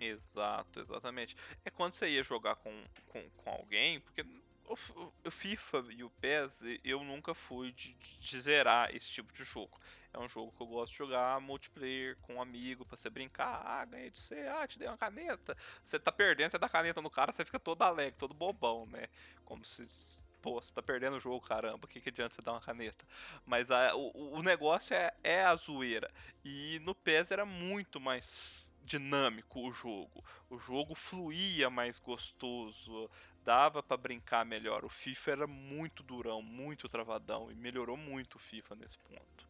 [0.00, 1.36] Exato, exatamente.
[1.64, 2.72] É quando você ia jogar com,
[3.06, 4.24] com, com alguém, porque
[5.24, 9.78] o, FIFA e o PES, eu nunca fui de, de zerar esse tipo de jogo.
[10.12, 13.62] É um jogo que eu gosto de jogar multiplayer com um amigo pra você brincar.
[13.64, 15.56] Ah, ganhei de você, ah, te dei uma caneta.
[15.84, 19.08] Você tá perdendo, você dá caneta no cara, você fica todo alegre, todo bobão, né?
[19.44, 20.28] Como se.
[20.42, 23.04] Pô, você tá perdendo o jogo, caramba, o que, que adianta você dar uma caneta?
[23.44, 26.10] Mas a- o, o negócio é, é a zoeira.
[26.44, 30.24] E no PES era muito mais dinâmico o jogo.
[30.48, 33.08] O jogo fluía mais gostoso,
[33.44, 34.84] dava pra brincar melhor.
[34.84, 39.48] O FIFA era muito durão, muito travadão e melhorou muito o FIFA nesse ponto.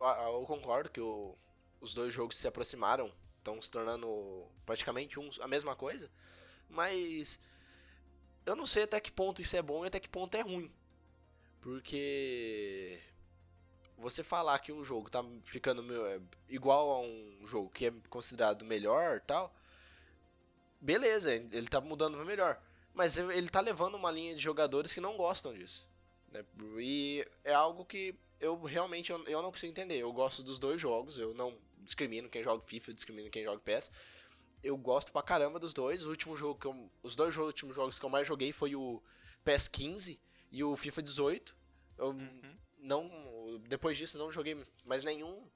[0.00, 1.36] Ah, Eu concordo que o-
[1.80, 6.10] os dois jogos se aproximaram, estão se tornando praticamente uns, a mesma coisa,
[6.68, 7.38] mas
[8.46, 10.70] eu não sei até que ponto isso é bom e até que ponto é ruim.
[11.60, 13.00] Porque
[13.96, 18.64] você falar que um jogo tá ficando é, igual a um jogo que é considerado
[18.64, 19.54] melhor tal,
[20.80, 22.60] beleza, ele tá mudando pra melhor.
[22.94, 25.88] Mas ele tá levando uma linha de jogadores que não gostam disso.
[26.30, 26.44] né?
[26.78, 29.98] E é algo que eu realmente eu, não consigo entender.
[29.98, 33.60] Eu gosto dos dois jogos, eu não discrimino quem joga FIFA, eu discrimino quem joga
[33.60, 33.90] PES.
[34.62, 36.04] Eu gosto pra caramba dos dois.
[36.04, 39.02] O último jogo que eu, os dois últimos jogos que eu mais joguei foi o
[39.44, 40.20] PES 15
[40.50, 41.56] e o FIFA 18.
[41.98, 42.56] Eu Uhum.
[42.78, 45.46] não depois disso não joguei mais nenhum.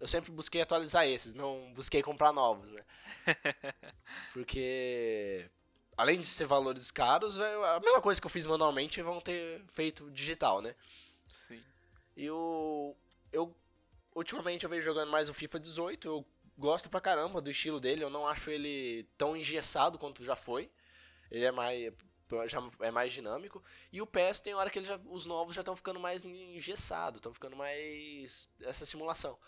[0.00, 2.84] Eu sempre busquei atualizar esses, não busquei comprar novos, né?
[4.32, 5.48] Porque
[5.96, 10.10] além de ser valores caros, a mesma coisa que eu fiz manualmente vão ter feito
[10.10, 10.74] digital, né?
[11.26, 11.62] Sim.
[12.16, 12.94] E o
[13.32, 13.54] eu
[14.14, 16.24] ultimamente eu venho jogando mais o FIFA 18, eu
[16.56, 20.70] gosto pra caramba do estilo dele, eu não acho ele tão engessado quanto já foi.
[21.30, 21.92] Ele é mais
[22.46, 23.62] já é mais dinâmico.
[23.92, 27.32] E o PES tem hora que já, os novos já estão ficando mais engessados, estão
[27.32, 29.38] ficando mais essa simulação.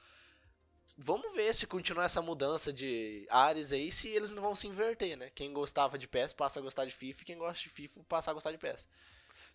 [0.99, 5.17] Vamos ver se continuar essa mudança de áreas aí, se eles não vão se inverter,
[5.17, 5.31] né?
[5.35, 8.35] Quem gostava de PES passa a gostar de FIFA quem gosta de FIFA passa a
[8.35, 8.89] gostar de PES.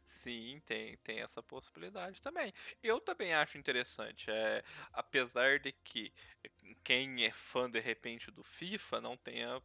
[0.03, 2.53] Sim, tem, tem essa possibilidade também.
[2.83, 4.29] Eu também acho interessante.
[4.29, 4.63] É,
[4.93, 6.13] apesar de que
[6.83, 9.61] quem é fã de repente do FIFA não tenha.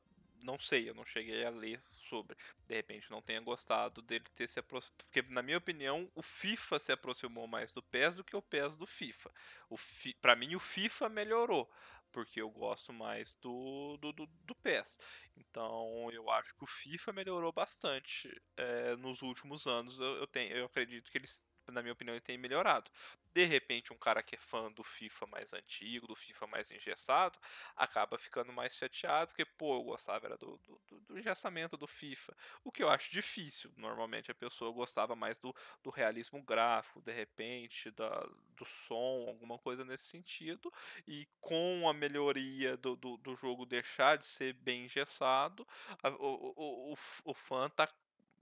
[0.47, 2.37] Não sei, eu não cheguei a ler sobre.
[2.69, 5.05] De repente não tenha gostado dele ter se aproximado.
[5.05, 8.77] Porque, na minha opinião, o FIFA se aproximou mais do PES do que o PES
[8.77, 9.33] do FIFA.
[9.69, 11.69] O fi, pra mim, o FIFA melhorou.
[12.13, 14.99] Porque eu gosto mais do, do, do, do PES.
[15.37, 19.99] Então eu acho que o FIFA melhorou bastante é, nos últimos anos.
[19.99, 22.91] Eu, eu, tenho, eu acredito que eles, na minha opinião, ele tem melhorado.
[23.35, 27.39] De repente, um cara que é fã do FIFA mais antigo, do FIFA mais engessado,
[27.77, 32.35] acaba ficando mais chateado, porque, pô, eu gostava era do, do, do engessamento do FIFA.
[32.65, 33.71] O que eu acho difícil.
[33.77, 39.59] Normalmente a pessoa gostava mais do, do realismo gráfico, de repente, da, do som, alguma
[39.59, 40.73] coisa nesse sentido.
[41.07, 45.67] E com a melhoria do, do, do jogo deixar de ser bem engessado,
[46.03, 47.89] a, o, o, o, o fã tá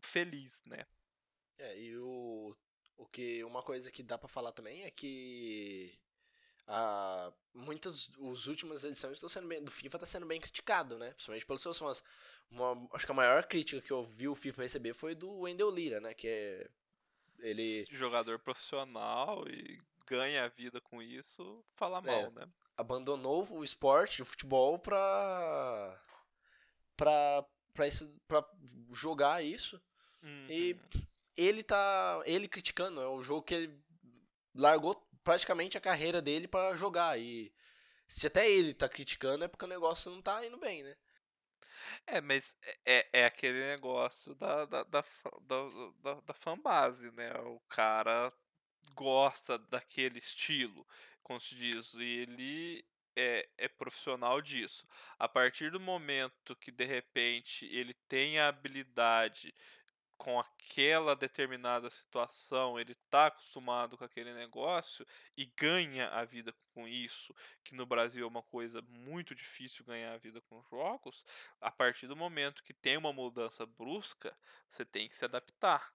[0.00, 0.86] feliz, né?
[1.58, 2.56] É, e o,
[2.96, 5.92] o que uma coisa que dá pra falar também é que
[6.66, 11.10] a, muitas os últimas edições estão sendo bem, do FIFA tá sendo bem criticado, né?
[11.10, 12.02] Principalmente pelos seus fãs.
[12.50, 15.70] Uma, acho que a maior crítica que eu vi o FIFA receber foi do Wendell
[15.70, 16.14] Lira, né?
[16.14, 16.70] Que é
[17.40, 22.30] ele jogador profissional e ganha a vida com isso, fala mal, É.
[22.30, 22.48] né?
[22.76, 26.00] abandonou o esporte, o futebol pra
[26.96, 28.44] pra esse, pra
[28.92, 29.80] jogar isso.
[30.48, 31.02] E Uhum.
[31.36, 32.22] Ele tá.
[32.24, 33.84] Ele criticando, é o jogo que ele
[34.54, 37.18] largou praticamente a carreira dele pra jogar.
[37.18, 37.52] E
[38.06, 40.96] se até ele tá criticando é porque o negócio não tá indo bem, né?
[42.06, 45.04] É, mas é, é aquele negócio da, da, da,
[45.42, 45.56] da,
[46.02, 47.32] da, da fanbase, né?
[47.40, 48.32] O cara
[48.94, 50.86] gosta daquele estilo,
[51.22, 52.84] como se diz, e ele
[53.16, 54.86] é, é profissional disso.
[55.18, 59.54] A partir do momento que de repente ele tem a habilidade
[60.24, 65.06] com aquela determinada situação, ele tá acostumado com aquele negócio
[65.36, 70.14] e ganha a vida com isso, que no Brasil é uma coisa muito difícil ganhar
[70.14, 71.26] a vida com jogos,
[71.60, 74.34] a partir do momento que tem uma mudança brusca,
[74.66, 75.92] você tem que se adaptar.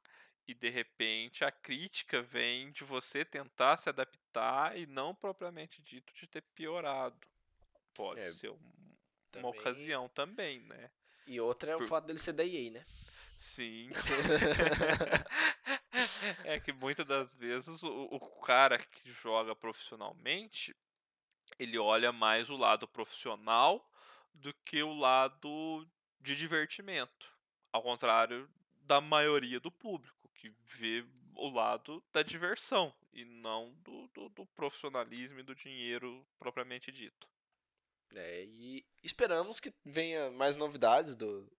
[0.47, 6.13] E de repente a crítica vem de você tentar se adaptar e não propriamente dito
[6.13, 7.19] de ter piorado.
[7.95, 8.95] Pode É, ser um- uma
[9.31, 10.91] também- ocasião também, né?
[11.25, 12.85] E outra é o Por- fato dele ser da EA, né?
[13.39, 13.89] Sim.
[16.43, 20.75] é que muitas das vezes o, o cara que joga profissionalmente,
[21.57, 23.89] ele olha mais o lado profissional
[24.33, 25.87] do que o lado
[26.19, 27.33] de divertimento.
[27.71, 28.49] Ao contrário
[28.81, 34.45] da maioria do público, que vê o lado da diversão e não do, do, do
[34.47, 37.25] profissionalismo e do dinheiro propriamente dito.
[38.13, 41.49] É, e esperamos que venha mais novidades do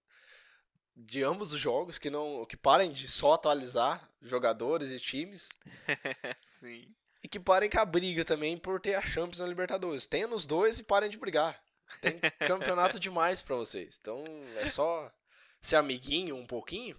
[1.05, 5.49] de ambos os jogos, que não que parem de só atualizar jogadores e times
[6.45, 6.89] Sim.
[7.23, 10.07] e que parem com a briga também por ter a Champions na Libertadores.
[10.07, 11.63] Tenha nos dois e parem de brigar.
[12.01, 13.99] Tem campeonato demais pra vocês.
[14.01, 14.25] Então
[14.57, 15.13] é só
[15.61, 16.97] ser amiguinho um pouquinho,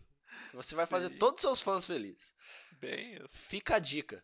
[0.53, 1.17] você vai fazer Sim.
[1.17, 2.33] todos os seus fãs felizes.
[2.73, 3.37] Bem isso.
[3.47, 4.23] Fica a dica.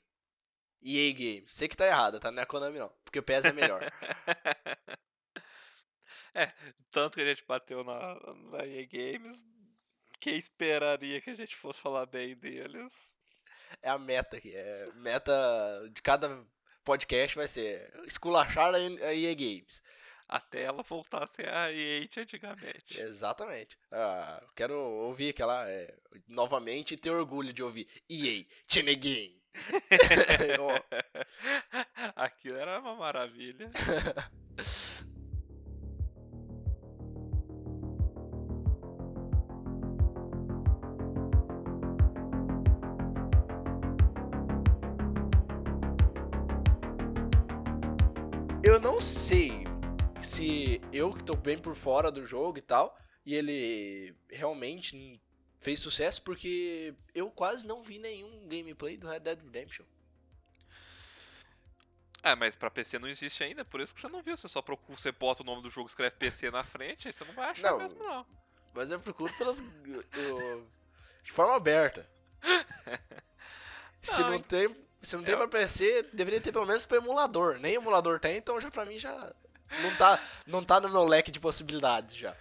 [0.81, 2.31] EA Games, sei que tá errada, tá?
[2.31, 3.81] Não é Konami não, porque o PES é melhor.
[6.33, 6.53] É,
[6.91, 8.13] tanto que a gente bateu na,
[8.51, 9.43] na EA Games,
[10.19, 13.17] quem esperaria que a gente fosse falar bem deles?
[13.81, 14.55] É a meta aqui.
[14.55, 15.33] É meta
[15.91, 16.45] de cada
[16.83, 19.83] podcast vai ser esculachar a EA Games.
[20.27, 22.99] Até ela voltar a ser a EA de antigamente.
[22.99, 23.77] Exatamente.
[23.91, 25.69] Ah, quero ouvir aquela.
[25.69, 25.93] é,
[26.27, 29.41] novamente e ter orgulho de ouvir EA, Chine Game.
[32.15, 33.71] Aquilo era uma maravilha.
[48.97, 49.63] não sei
[50.19, 55.21] se eu que tô bem por fora do jogo e tal, e ele realmente
[55.59, 59.85] fez sucesso porque eu quase não vi nenhum gameplay do Red Dead Redemption.
[62.23, 64.35] É, mas pra PC não existe ainda, por isso que você não viu.
[64.35, 67.23] Você só procura, você bota o nome do jogo, escreve PC na frente, aí você
[67.23, 67.77] não vai achar Não.
[67.77, 68.25] mesmo, não.
[68.73, 69.59] Mas eu procuro pelas.
[70.13, 70.67] eu-
[71.21, 72.09] de forma aberta.
[74.01, 74.41] Se Não, não hein?
[74.41, 74.86] tem.
[75.07, 77.57] Se não tem Eu- pra PC, deveria ter pelo menos pra emulador.
[77.59, 79.33] Nem emulador tem, então já pra mim já.
[79.81, 82.35] Não tá, não tá no meu leque de possibilidades já.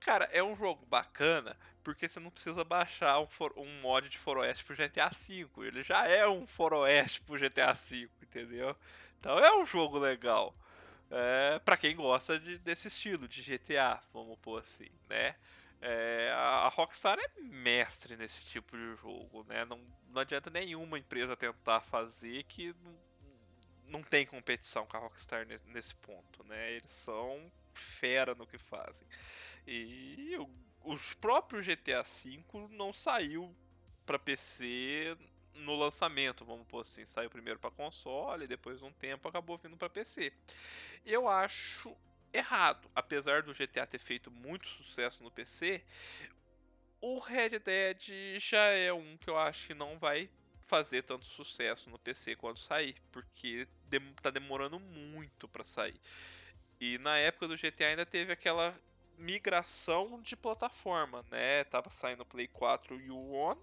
[0.00, 4.18] Cara, é um jogo bacana porque você não precisa baixar um, for- um mod de
[4.18, 5.48] Foroeste pro GTA V.
[5.66, 8.76] Ele já é um Foroeste pro GTA V, entendeu?
[9.18, 10.54] Então é um jogo legal.
[11.10, 15.34] É, para quem gosta de- desse estilo de GTA, vamos pôr assim, né?
[15.80, 19.64] É, a Rockstar é mestre nesse tipo de jogo, né?
[19.64, 22.98] Não, não adianta nenhuma empresa tentar fazer que não,
[23.86, 26.72] não tem competição com a Rockstar nesse, nesse ponto, né?
[26.72, 29.06] Eles são fera no que fazem.
[29.66, 33.54] E o, os próprios GTA V não saiu
[34.04, 35.16] para PC
[35.52, 39.76] no lançamento, vamos pôr assim, saiu primeiro para console, depois de um tempo acabou vindo
[39.76, 40.32] para PC.
[41.04, 41.96] Eu acho
[42.36, 45.82] errado, apesar do GTA ter feito muito sucesso no PC,
[47.00, 50.30] o Red Dead já é um que eu acho que não vai
[50.66, 56.00] fazer tanto sucesso no PC quando sair, porque dem tá demorando muito para sair.
[56.80, 58.78] E na época do GTA ainda teve aquela
[59.16, 61.64] migração de plataforma, né?
[61.64, 63.60] Tava saindo o Play 4 e o One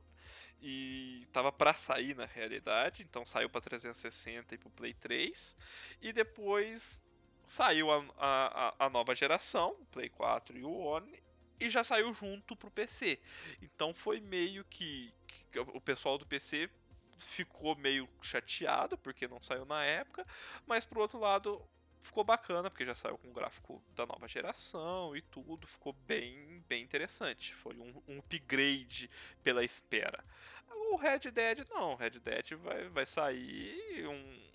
[0.61, 5.57] e tava para sair na realidade, então saiu para 360 e pro Play 3
[6.01, 7.05] e depois
[7.44, 11.22] saiu a, a, a nova geração, o Play 4 e o One
[11.60, 13.20] e já saiu junto pro PC.
[13.62, 15.14] Então foi meio que,
[15.52, 16.70] que o pessoal do PC
[17.20, 20.26] ficou meio chateado porque não saiu na época,
[20.66, 21.62] mas por outro lado
[22.02, 26.62] ficou bacana porque já saiu com o gráfico da nova geração e tudo, ficou bem
[26.68, 27.54] bem interessante.
[27.56, 29.10] Foi um, um upgrade
[29.41, 30.24] pela espera.
[30.91, 34.53] O Red Dead não, o Red Dead vai, vai sair um,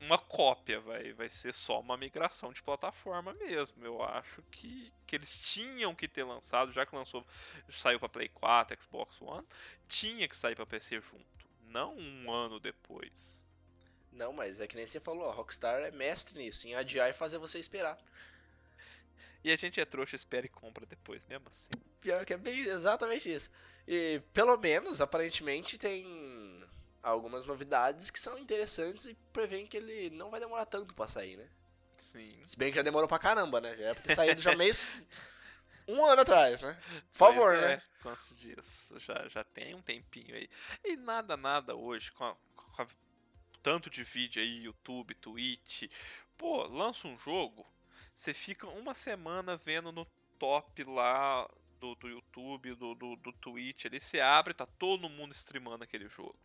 [0.00, 3.84] uma cópia, vai, vai ser só uma migração de plataforma mesmo.
[3.84, 7.26] Eu acho que, que eles tinham que ter lançado, já que lançou,
[7.70, 9.46] saiu para Play 4, Xbox One,
[9.88, 13.46] tinha que sair para PC junto, não um ano depois.
[14.12, 17.12] Não, mas é que nem você falou, a Rockstar é mestre nisso, em adiar e
[17.12, 17.98] fazer você esperar.
[19.44, 21.70] E a gente é trouxa, espera e compra depois, mesmo assim.
[22.00, 23.48] Pior que é bem exatamente isso.
[23.86, 26.55] E pelo menos, aparentemente, tem
[27.10, 31.36] algumas novidades que são interessantes e prevêem que ele não vai demorar tanto pra sair,
[31.36, 31.48] né?
[31.96, 32.40] Sim.
[32.44, 33.76] Se bem que já demorou pra caramba, né?
[33.76, 34.88] Já era pra ter saído já mês.
[35.88, 36.76] Um ano atrás, né?
[37.12, 37.82] Por favor, é, né?
[38.02, 38.92] Quantos dias?
[38.96, 40.50] Já, já tem um tempinho aí.
[40.84, 42.86] E nada, nada hoje, com, a, com a-
[43.62, 45.84] tanto de vídeo aí, YouTube, Twitch.
[46.36, 47.64] Pô, lança um jogo,
[48.12, 50.04] você fica uma semana vendo no
[50.40, 51.48] top lá
[51.78, 56.08] do, do YouTube, do, do, do Twitch ali, você abre, tá todo mundo streamando aquele
[56.08, 56.36] jogo.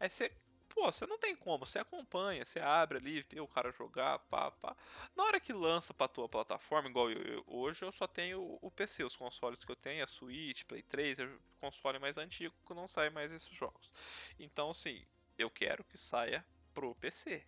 [0.00, 0.30] Aí você,
[0.68, 4.50] pô, você não tem como, você acompanha, você abre ali, vê o cara jogar, pá,
[4.50, 4.76] pá.
[5.16, 8.70] Na hora que lança pra tua plataforma, igual eu, eu- hoje eu só tenho o-
[8.70, 11.28] PC, os consoles que eu tenho, a Switch, Play 3, é
[11.60, 13.92] console mais antigo que não sai mais esses jogos.
[14.38, 15.04] Então, assim,
[15.38, 17.44] eu quero que saia pro PC.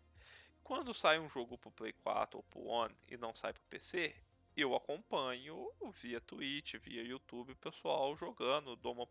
[0.62, 4.14] Quando sai um jogo pro Play 4 ou pro One e não sai pro PC,
[4.56, 9.08] eu acompanho via Twitch, via YouTube, o pessoal jogando, dou uma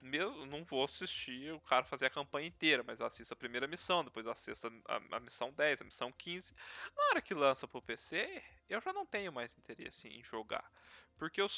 [0.00, 4.04] mesmo não vou assistir o cara fazer a campanha inteira, mas assisto a primeira missão,
[4.04, 6.54] depois assisto a, a missão 10, a missão 15.
[6.96, 10.70] Na hora que lança pro PC, eu já não tenho mais interesse em jogar.
[11.16, 11.48] Porque eu,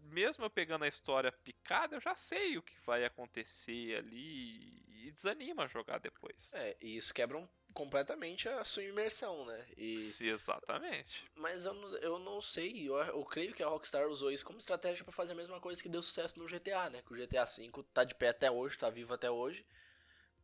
[0.00, 5.12] mesmo eu pegando a história picada, eu já sei o que vai acontecer ali e
[5.12, 6.52] desanima jogar depois.
[6.54, 9.66] É, e isso quebra um- completamente a sua imersão, né?
[9.76, 11.30] E, Sim, exatamente.
[11.34, 14.58] mas eu, não- eu não sei, eu, eu creio que a Rockstar usou isso como
[14.58, 17.02] estratégia pra fazer a mesma coisa que deu sucesso no GTA, né?
[17.02, 19.64] Que o GTA V tá de pé até hoje, tá vivo até hoje,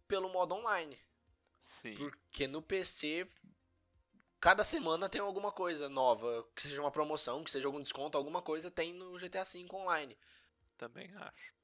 [0.06, 0.98] pelo modo online.
[1.58, 1.94] Sim.
[1.96, 3.26] Porque no PC,
[4.40, 8.42] cada semana tem alguma coisa nova, que seja uma promoção, que seja algum desconto, alguma
[8.42, 10.18] coisa tem no GTA V online.
[10.76, 11.54] Também acho.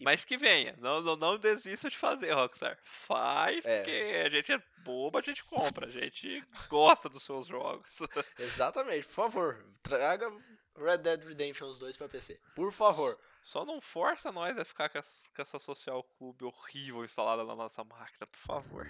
[0.00, 2.78] Mas que venha, não, não, não desista de fazer, Rockstar.
[2.84, 3.78] Faz, É.
[3.78, 7.98] porque a gente é boba, a gente compra, a gente gosta dos seus jogos.
[8.38, 10.30] Exatamente, por favor, traga
[10.76, 12.38] Red Dead Redemption 2 pra PC.
[12.54, 13.16] Por favor.
[13.42, 17.54] Só não força nós a ficar com essa, com essa Social Clube horrível instalada na
[17.56, 18.86] nossa máquina, por favor.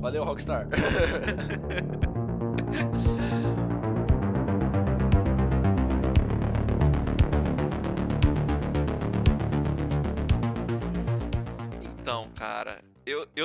[0.00, 0.66] Valeu, Rockstar.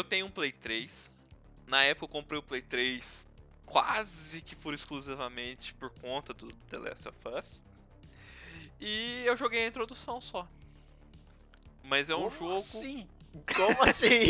[0.02, 1.12] eu, tenho um Play 3.
[1.68, 3.28] Na época eu comprei o Play 3
[3.66, 7.64] quase que for exclusivamente por conta do The Last of Us.
[8.80, 10.48] E eu joguei a introdução só.
[11.84, 12.56] Mas é um Como jogo.
[12.56, 13.08] assim?
[13.56, 14.26] Como assim?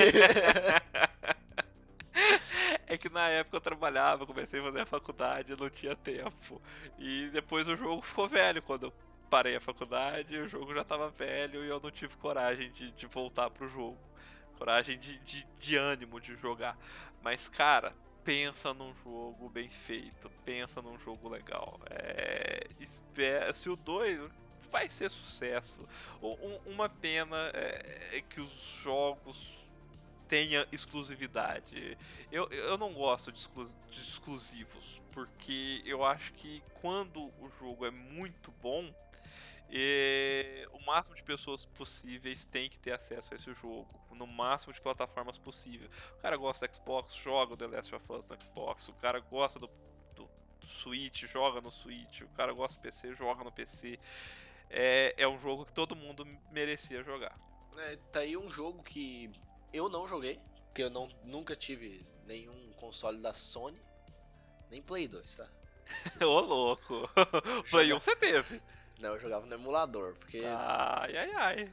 [2.86, 6.62] É que na época eu trabalhava, comecei a fazer a faculdade, eu não tinha tempo.
[7.00, 8.62] E depois o jogo ficou velho.
[8.62, 8.94] Quando eu
[9.30, 13.06] parei a faculdade, o jogo já tava velho e eu não tive coragem de, de
[13.08, 13.98] voltar pro jogo.
[14.62, 16.78] Coragem de, de, de ânimo de jogar.
[17.24, 21.80] Mas, cara, pensa num jogo bem feito, pensa num jogo legal.
[21.90, 24.30] É, espera, se o 2
[24.72, 25.84] vai ser sucesso.
[26.22, 28.52] Um- uma pena é, é que os
[28.84, 29.66] jogos
[30.28, 31.98] tenha exclusividade.
[32.32, 37.84] Eu, eu não gosto de, exclu- de exclusivos, porque eu acho que quando o jogo
[37.84, 38.94] é muito bom,
[39.74, 44.74] eh, o máximo de pessoas possíveis tem que ter acesso a esse jogo, no máximo
[44.74, 45.90] de plataformas possível.
[46.18, 49.20] O cara gosta do Xbox, joga o The Last of Us no Xbox, o cara
[49.20, 49.70] gosta do,
[50.14, 53.98] do, do Switch, joga no Switch, o cara gosta do PC, joga no PC.
[54.70, 57.38] É, é um jogo que todo mundo merecia jogar.
[57.78, 59.32] É, tá aí um jogo que
[59.72, 63.82] eu não joguei, porque eu não, nunca tive nenhum console da Sony,
[64.70, 65.50] nem Play 2, tá?
[66.26, 67.10] Ô louco!
[67.72, 68.62] Play 1 você teve.
[69.02, 71.72] Não, eu jogava no emulador, porque Ai, ai, ai.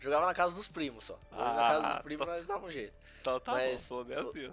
[0.00, 1.18] jogava na casa dos primos só.
[1.30, 2.32] na Ah, casa dos primos tá.
[2.32, 2.94] nós dava um jeito.
[3.20, 4.52] Então tá Mas- bom, menos isso.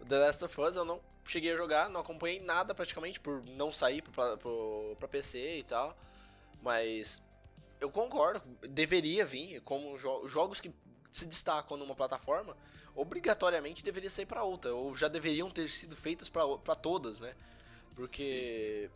[0.00, 3.42] O The Last of Us eu não cheguei a jogar, não acompanhei nada praticamente por
[3.44, 5.96] não sair pra, pro, pra PC e tal.
[6.62, 7.22] Mas
[7.80, 10.72] eu concordo, deveria vir, como jo- jogos que
[11.10, 12.56] se destacam numa plataforma,
[12.94, 17.34] obrigatoriamente deveria sair pra outra, ou já deveriam ter sido feitas pra todas, né?
[17.94, 18.90] Porque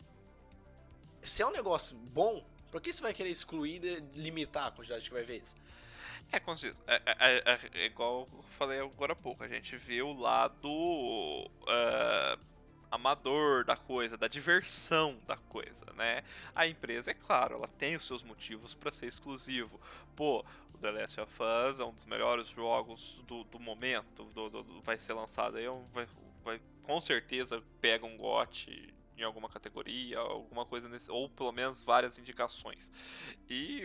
[1.23, 5.05] se é um negócio bom, por que você vai querer excluir e limitar a quantidade
[5.07, 5.55] que vai ver isso?
[6.31, 9.77] É, se diz, é, é- é- é igual eu falei agora há pouco, a gente
[9.77, 10.67] vê o lado
[11.67, 12.37] ah,
[12.89, 16.23] amador da coisa, da diversão da coisa, né?
[16.55, 19.79] A empresa, é claro, ela tem os seus motivos pra ser exclusivo.
[20.15, 21.33] Pô, o The Last of
[21.69, 25.65] Us é um dos melhores jogos do, do momento, do- do- vai ser lançado aí,
[25.65, 26.07] é vai,
[26.43, 31.81] vai- com certeza pega um GOT em alguma categoria, alguma coisa nesse, ou pelo menos
[31.81, 32.91] várias indicações.
[33.49, 33.81] E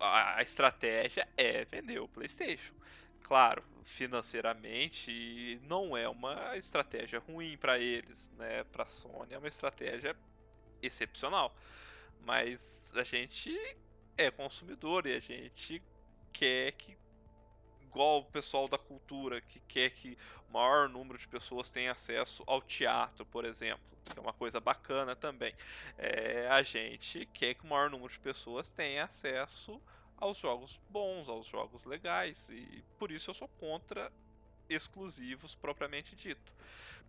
[0.00, 2.74] a estratégia é vender o PlayStation.
[3.22, 8.64] Claro, financeiramente não é uma estratégia ruim para eles, né?
[8.64, 10.16] Para Sony é uma estratégia
[10.82, 11.54] excepcional.
[12.20, 13.58] Mas a gente
[14.16, 15.82] é consumidor e a gente
[16.32, 16.96] quer que
[17.94, 20.18] igual o pessoal da cultura que quer que
[20.48, 24.58] o maior número de pessoas tenha acesso ao teatro, por exemplo, que é uma coisa
[24.58, 25.54] bacana também.
[25.96, 29.80] É, a gente quer que o maior número de pessoas tenha acesso
[30.16, 34.10] aos jogos bons, aos jogos legais, e por isso eu sou contra
[34.68, 36.52] exclusivos propriamente dito.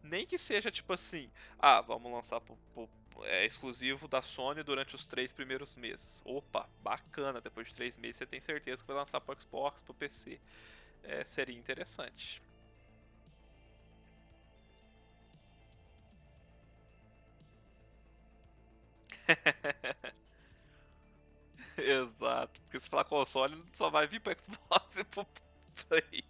[0.04, 2.90] Nem que seja tipo assim, ah, vamos lançar pro, pro-
[3.24, 6.22] é, exclusivo da Sony durante os três primeiros meses.
[6.26, 9.94] Opa, bacana, depois de três meses você tem certeza que vai lançar pro Xbox, pro
[9.94, 10.40] PC.
[11.04, 12.42] É, seria interessante.
[21.78, 25.26] Exato, porque se falar console só vai vir pro Xbox e pro
[25.88, 26.24] Play.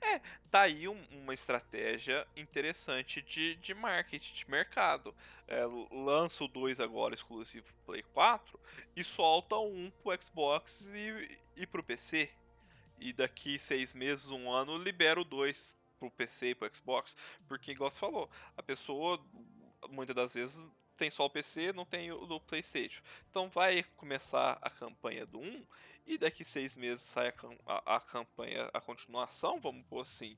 [0.00, 0.20] É,
[0.50, 5.14] tá aí um- uma estratégia interessante de, de marketing, de mercado.
[5.46, 8.58] É, lança o 2 agora exclusivo pro Play 4
[8.94, 12.30] e solta um pro Xbox e, e pro PC.
[12.98, 17.16] E daqui seis meses, um ano, libera o 2 pro PC e pro Xbox.
[17.46, 19.22] Porque, igual você falou, a pessoa
[19.90, 23.02] muitas das vezes tem só o PC, não tem o do PlayStation.
[23.30, 25.66] Então vai começar a campanha do 1
[26.06, 30.36] e daqui seis meses sai a, a- a campanha, a continuação, vamos pôr assim.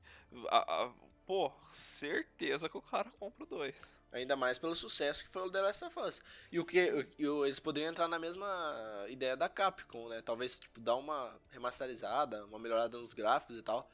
[0.49, 0.93] A, a-
[1.27, 3.99] pô, certeza que o cara compra o 2.
[4.11, 6.23] Ainda mais pelo sucesso que foi o The Last of Us.
[6.51, 10.23] E o que e o- eles poderiam entrar na mesma ideia da Capcom, né?
[10.23, 13.91] Talvez tipo dar uma remasterizada, uma melhorada nos gráficos e tal.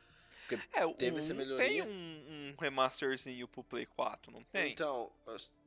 [0.72, 1.66] É, teve essa 1 melhoria.
[1.66, 4.72] tem um, um remasterzinho pro Play 4, não tem?
[4.72, 5.10] Então,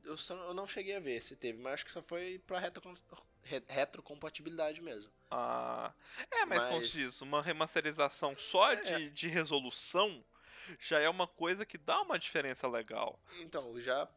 [0.04, 2.58] eu- só, eu não cheguei a ver se teve, mas acho que só foi pra
[2.58, 2.94] retro,
[3.42, 5.12] re- retrocompatibilidade mesmo.
[5.30, 5.92] Ah,
[6.30, 8.76] é, mas, como Mas- se diz, uma remasterização só É.
[8.76, 10.24] de, de resolução
[10.78, 13.18] já é uma coisa que dá uma diferença legal.
[13.40, 14.08] Então, já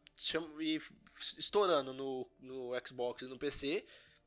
[0.60, 0.78] e
[1.38, 3.84] estourando no, no Xbox e no PC,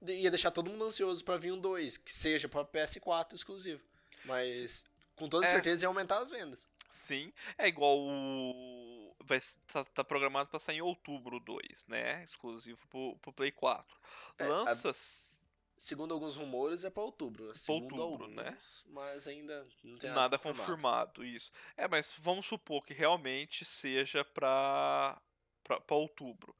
[0.08, 3.82] ia deixar todo mundo ansioso pra vir um 2, que seja pra PS4 exclusivo.
[4.26, 5.50] Mas com toda É.
[5.50, 6.68] certeza ia aumentar as vendas.
[6.90, 9.16] Sim, é igual o.
[9.24, 9.40] Vai,
[9.72, 12.24] tá, tá programado pra sair em outubro o 2, né?
[12.24, 13.98] Exclusivo pro, pro Play 4.
[14.38, 14.90] É, a- Lança.
[14.90, 15.44] s-
[15.78, 17.56] Segundo alguns rumores, é pra outubro.
[17.58, 18.48] Segundo outubro, né?
[18.48, 20.60] alguns, Mas ainda não tem Nada confirmado.
[20.68, 21.52] confirmado, isso.
[21.76, 25.22] É, mas vamos supor que realmente seja pra,
[25.66, 26.56] pra, pra outubro.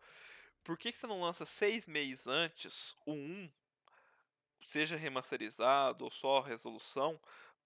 [0.66, 3.50] Por que, que você não lança seis meses antes o 1,
[4.68, 7.18] seja remasterizado ou só resolução,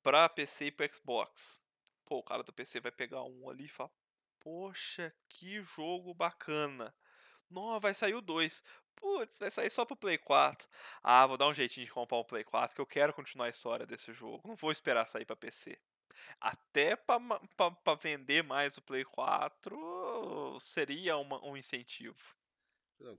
[0.04, 1.62] pra PC e pro Xbox?
[2.06, 3.92] Pô, o cara do PC vai pegar um ali e falar:
[4.40, 6.94] Poxa, que jogo bacana.
[7.50, 8.64] Não, vai sair o 2.
[8.96, 10.68] Putz, vai sair só pro Play 4.
[11.02, 13.50] Ah, vou dar um jeitinho de comprar um Play 4 que eu quero continuar a
[13.50, 14.48] história desse jogo.
[14.48, 15.80] Não vou esperar sair pra PC.
[16.40, 22.36] Até pra vender mais o Play 4 seria uma- um incentivo.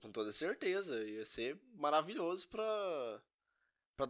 [0.01, 1.03] Com toda certeza.
[1.03, 3.21] Ia ser maravilhoso pra,
[3.97, 4.07] pra,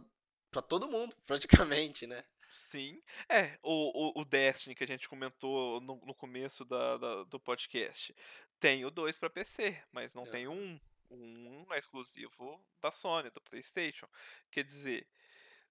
[0.50, 2.24] pra todo mundo, praticamente, né?
[2.52, 3.02] Sim.
[3.28, 7.40] É, o, o, o Destiny que a gente comentou no, no começo da, da- do
[7.40, 8.14] podcast.
[8.60, 10.26] Tem o 2 pra PC, mas não É.
[10.30, 10.80] tem o 1.
[11.10, 14.06] O 1 é exclusivo da Sony, do PlayStation.
[14.50, 15.06] Quer dizer,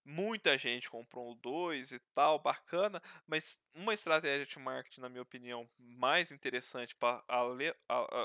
[0.04, 5.22] muita gente comprou o 2 e tal, bacana, mas uma estratégia de marketing, na minha
[5.22, 7.24] opinião, mais interessante para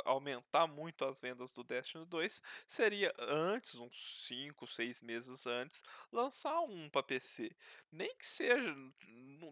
[0.05, 6.61] aumentar muito as vendas do Destiny 2 seria antes, uns 5, 6 meses antes, lançar
[6.61, 7.51] um para PC.
[7.91, 8.75] Nem que seja,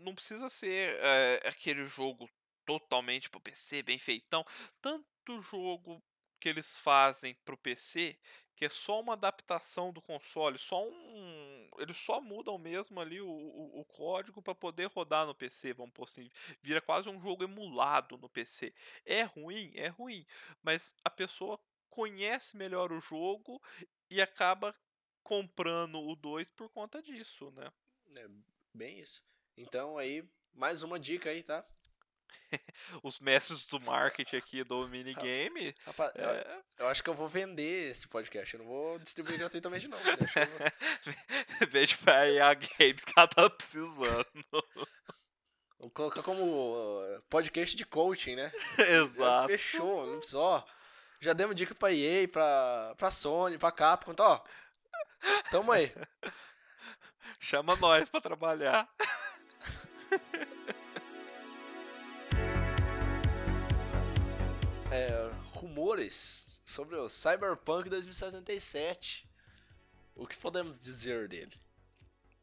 [0.01, 2.29] não precisa ser eh, aquele jogo
[2.65, 4.45] totalmente para PC, bem feitão.
[4.81, 6.03] Tanto jogo
[6.45, 8.19] que eles fazem pro PC
[8.55, 11.69] que é só uma adaptação do console, só um.
[11.79, 15.93] Eles só mudam mesmo ali o, o, o código para poder rodar no PC, vamos
[15.93, 16.31] por assim.
[16.63, 18.73] Vira quase um jogo emulado no PC.
[19.05, 19.73] É ruim?
[19.75, 20.25] É ruim.
[20.63, 21.59] Mas a pessoa
[21.91, 23.61] conhece melhor o jogo
[24.09, 24.73] e acaba
[25.21, 27.73] comprando o 2 por conta disso, né?
[28.15, 28.29] É
[28.73, 29.21] bem isso.
[29.57, 30.23] Então aí,
[30.53, 31.67] mais uma dica aí, tá?
[33.03, 35.75] Os mestres do marketing aqui do minigame.
[35.87, 38.55] Rapaz, eu, É, eu acho que eu vou vender esse podcast.
[38.55, 39.99] Eu não vou distribuir gratuitamente, não.
[41.69, 44.27] Vejo pra EA Games que ela tá precisando.
[45.79, 48.53] vou colocar como uh, podcast de coaching, né?
[48.79, 49.49] Exato.
[49.49, 50.65] Fechou, não precisa, ó.
[51.21, 54.45] Já demos dica pra EA, pra, pra Sony, pra Capcom, então, ó.
[55.51, 55.93] Tamo aí.
[57.41, 58.89] Chama nós pra trabalhar.
[64.95, 69.29] É, rumores sobre o Cyberpunk 2077.
[70.15, 71.53] O que podemos dizer dele?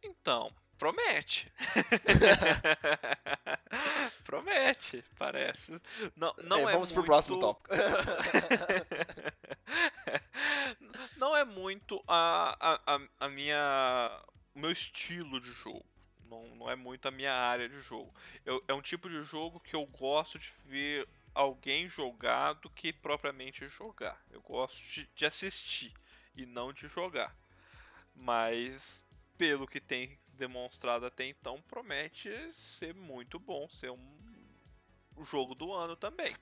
[0.03, 1.49] Então, promete.
[4.25, 5.81] promete, parece.
[6.13, 6.93] Não, não É, é, vamos muito...
[6.95, 7.69] pro próximo tópico.
[11.15, 14.21] não é muito a, a, a, a minha.
[14.53, 15.85] o meu estilo de jogo.
[16.25, 18.13] Não, não é muito a minha área de jogo.
[18.45, 22.91] Eu, é um tipo de jogo que eu gosto de ver alguém jogar do que
[22.93, 24.23] propriamente jogar.
[24.29, 25.93] Eu gosto de, de assistir
[26.35, 27.35] e não de jogar.
[28.13, 29.05] Mas,
[29.37, 34.21] pelo que tem demonstrado até então, promete ser muito bom, ser um
[35.23, 36.35] jogo do ano também.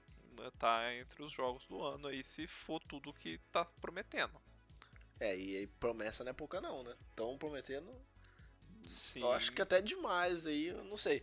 [0.58, 4.42] Tá entre os jogos do ano aí, se for tudo que tá prometendo.
[5.20, 6.96] É, e aí promessa não é pouca não, né?
[7.14, 7.94] Tão prometendo.
[8.88, 9.22] Sim.
[9.22, 11.22] Eu acho que até demais aí, eu não sei.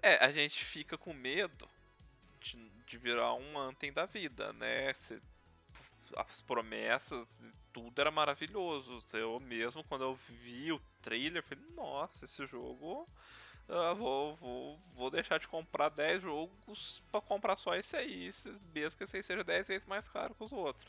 [0.00, 1.68] É, a gente fica com medo
[2.86, 4.92] de, virar um Anthem da vida, né?
[4.94, 5.20] Cê-
[6.16, 8.98] as promessas tudo era maravilhoso.
[9.12, 13.06] Eu mesmo, quando eu vi o trailer, falei, nossa, esse jogo.
[13.68, 18.30] ah, vou, vou, vou deixar de comprar 10 jogos pra comprar só esse aí,
[18.74, 20.86] mesmo que esse aí seja 10 vezes mais caro que os outros.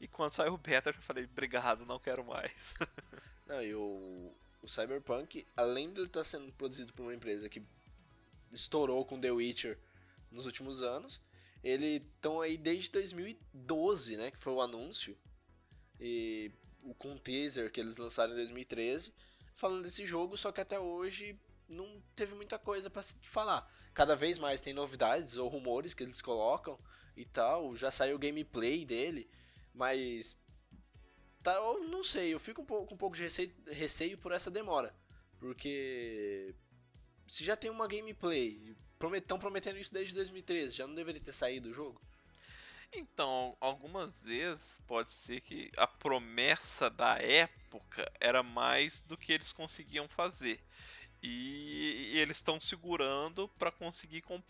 [0.00, 2.74] E quando saiu o beta, eu já falei, obrigado, não quero mais.
[3.46, 4.32] Não, e o,
[4.62, 7.60] o Cyberpunk, além de ele estar sendo produzido por uma empresa que
[8.52, 9.76] estourou com The Witcher
[10.30, 11.20] nos últimos anos,
[11.62, 15.16] ele estão aí desde 2012, né, que foi o anúncio,
[15.98, 16.50] e
[16.82, 19.12] o com teaser que eles lançaram em 2013,
[19.54, 21.38] falando desse jogo, só que até hoje
[21.68, 23.70] não teve muita coisa pra se falar.
[23.92, 26.78] Cada vez mais tem novidades ou rumores que eles colocam
[27.16, 29.30] e tal, já saiu gameplay dele,
[29.74, 30.36] mas
[31.42, 34.32] tá, eu não sei, eu fico um pouco, com um pouco de receio, receio por
[34.32, 34.94] essa demora.
[35.38, 36.54] Porque
[37.26, 38.76] se já tem uma gameplay,
[39.18, 42.00] estão prometendo isso desde 2013, já não deveria ter saído o jogo?
[42.92, 49.52] Então, algumas vezes pode ser que a promessa da época era mais do que eles
[49.52, 50.60] conseguiam fazer.
[51.22, 54.42] E, e eles estão segurando para conseguir com,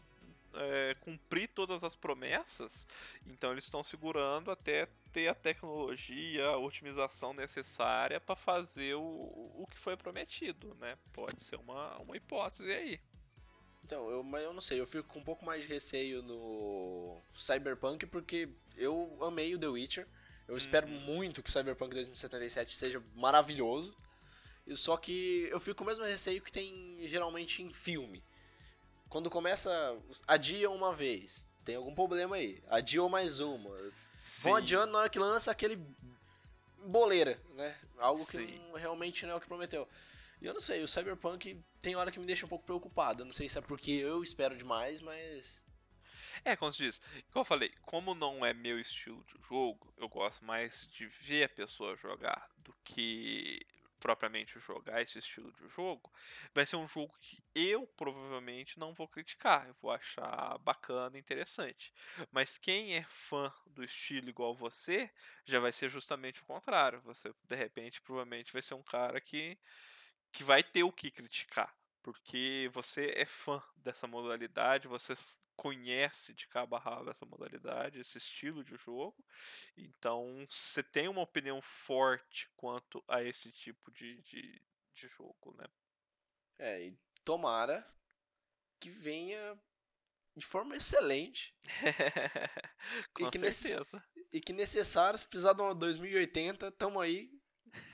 [0.55, 2.87] é, cumprir todas as promessas.
[3.27, 9.67] Então, eles estão segurando até ter a tecnologia, a otimização necessária para fazer o, o
[9.71, 10.97] que foi prometido, né?
[11.13, 13.01] Pode ser uma, uma hipótese aí.
[13.91, 17.21] Então, eu, mas eu não sei, eu fico com um pouco mais de receio no
[17.35, 20.07] Cyberpunk porque eu amei o The Witcher.
[20.47, 21.01] Eu espero Uhum.
[21.01, 23.93] muito que o Cyberpunk 2077 seja maravilhoso.
[24.65, 28.23] E Só que eu fico com o mesmo receio que tem geralmente em filme.
[29.09, 29.71] Quando começa,
[30.25, 32.62] adia uma vez, tem algum problema aí.
[32.69, 33.77] Adia mais uma.
[34.43, 35.85] Vão adiando na hora que lança aquele
[36.87, 37.77] boleira, né?
[37.99, 38.57] Algo que Sim.
[38.69, 39.89] não- realmente não é o que prometeu.
[40.41, 43.23] E eu não sei, o Cyberpunk tem hora que me deixa um pouco preocupado.
[43.23, 45.62] Eu não sei se é porque eu espero demais, mas.
[46.45, 50.09] É, como se diz, igual eu falei, como não é meu estilo de jogo, eu
[50.09, 53.61] gosto mais de ver a pessoa jogar do que
[54.01, 56.11] propriamente jogar esse estilo de jogo.
[56.55, 61.93] Vai ser um jogo que eu provavelmente não vou criticar, eu vou achar bacana, interessante.
[62.33, 65.11] Mas quem é fã do estilo igual você,
[65.45, 67.01] já vai ser justamente o contrário.
[67.03, 69.59] Você, de repente, provavelmente vai ser um cara que,
[70.32, 71.74] que vai ter o que criticar.
[72.02, 75.15] Porque você é fã dessa modalidade, você
[75.55, 79.23] conhece de cabo a rabo essa modalidade, esse estilo de jogo.
[79.77, 84.62] Então você tem uma opinião forte quanto a esse tipo de, de,
[84.94, 85.66] de jogo, né?
[86.59, 87.86] É, e tomara
[88.81, 89.59] que venha
[90.36, 91.55] de forma excelente.
[93.15, 94.02] Com que nesse- certeza.
[94.32, 97.31] E que necessário, se precisar de uma 2080, tamo aí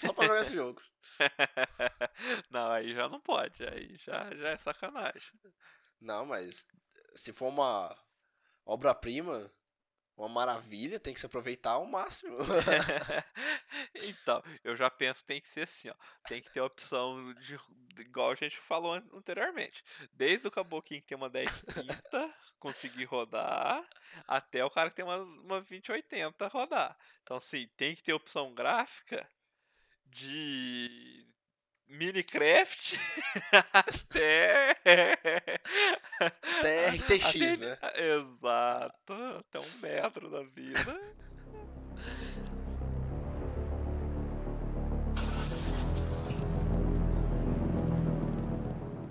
[0.00, 0.80] só pra jogar esse jogo.
[2.51, 5.32] não, aí já não pode, aí já, já é sacanagem.
[6.01, 6.66] Não, mas
[7.15, 7.97] se for uma
[8.66, 9.51] obra-prima,
[10.16, 12.36] uma maravilha, tem que se aproveitar ao máximo.
[13.94, 15.94] então, eu já penso que tem que ser assim, ó.
[16.27, 17.59] Tem que ter opção de,
[18.01, 19.85] igual a gente falou an- anteriormente.
[20.12, 23.86] Desde o caboquinho que tem uma 1030 conseguir rodar,
[24.27, 26.97] até o cara que tem uma, uma 2080 rodar.
[27.23, 29.28] Então, assim, tem que ter opção gráfica
[30.07, 31.26] de
[31.88, 32.98] Minecraft
[33.72, 34.76] até.
[36.58, 37.78] Até RTX, até- né?
[38.18, 41.00] Exato, até um metro da vida.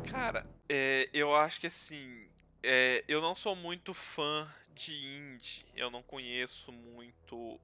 [0.09, 2.27] Cara, é, eu acho que assim,
[2.63, 5.65] é, eu não sou muito fã de indie.
[5.75, 7.59] Eu não conheço muito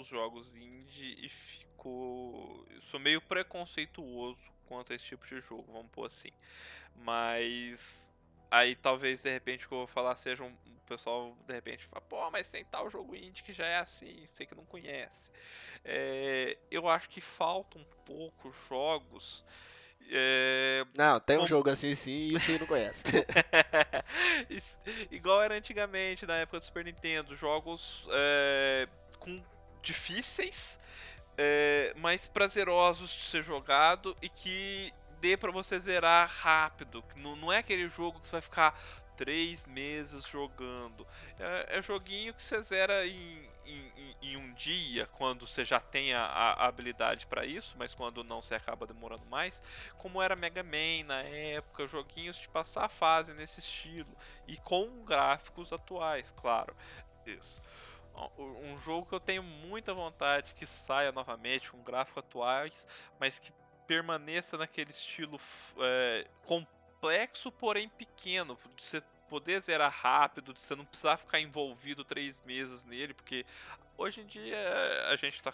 [0.00, 2.66] os jogos indie e fico.
[2.70, 6.30] eu sou meio preconceituoso quanto a esse tipo de jogo, vamos pôr assim.
[6.96, 8.16] Mas
[8.50, 10.52] aí talvez de repente o que eu vou falar seja um.
[10.66, 14.26] O pessoal de repente fala, pô, mas tem tal jogo indie que já é assim,
[14.26, 15.30] você que não conhece.
[15.84, 19.44] É, eu acho que faltam um pouco jogos.
[20.10, 23.04] é, Não, tem um Como- jogo assim sim e você não conhece.
[25.12, 28.88] Igual era antigamente, na época do Super Nintendo, jogos é,
[29.20, 29.40] com
[29.82, 30.78] difíceis,
[31.38, 37.04] é, mas prazerosos de ser jogado e que dê pra você zerar rápido.
[37.16, 38.78] Não, não é aquele jogo que você vai ficar
[39.16, 41.06] três meses jogando.
[41.38, 46.14] É, é joguinho que você zera em, em- em- um dia, quando você já tem
[46.14, 49.62] a, a habilidade pra isso, mas quando não, você acaba demorando mais.
[49.98, 54.14] Como era Mega Man na época, joguinhos de passar a fase nesse estilo
[54.46, 56.74] e com gráficos atuais, claro.
[57.26, 57.62] Isso.
[58.38, 62.86] Um jogo que eu tenho muita vontade que saia novamente com gráficos atuais,
[63.18, 63.52] mas que
[63.86, 65.40] permaneça naquele estilo
[65.78, 72.04] é, complexo, porém pequeno, de você poder zerar rápido, de você não precisar ficar envolvido
[72.04, 73.46] três meses nele, porque
[73.96, 74.56] hoje em dia
[75.08, 75.52] a gente tá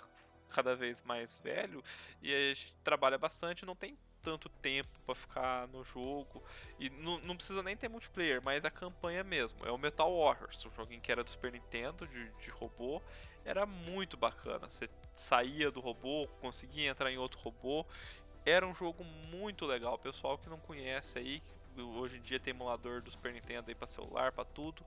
[0.48, 1.82] cada vez mais velho
[2.22, 6.42] e a gente trabalha bastante, não tem tanto tempo pra ficar no jogo
[6.80, 9.64] e não, não precisa nem ter multiplayer, mas a campanha mesmo.
[9.64, 13.00] É o Metal Warriors, o joguinho que era do Super Nintendo de, de robô,
[13.44, 14.68] era muito bacana.
[14.68, 17.86] Você saía do robô, conseguia entrar em outro robô.
[18.44, 19.96] Era um jogo muito legal.
[19.96, 21.40] Pessoal que não conhece aí,
[21.78, 24.84] hoje em dia tem emulador do Super Nintendo aí pra celular, pra tudo.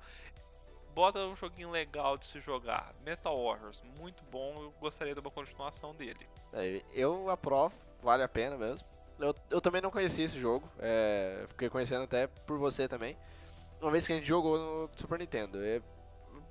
[0.94, 2.94] Bota um joguinho legal de se jogar.
[3.06, 4.54] Metal Warriors, muito bom.
[4.58, 6.28] Eu gostaria de uma continuação dele.
[6.52, 8.99] É, Eu aprovo, vale a pena mesmo.
[9.20, 13.18] Eu, eu também não conhecia esse jogo, é, fiquei conhecendo até por você também.
[13.82, 15.62] Uma vez que a gente jogou no Super Nintendo.
[15.64, 15.82] É,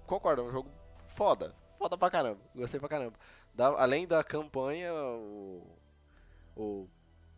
[0.07, 0.71] concordo, é um jogo
[1.07, 1.55] foda.
[1.79, 3.15] Foda pra caramba, gostei pra caramba.
[3.55, 5.67] Da- além da campanha, o,
[6.57, 6.89] o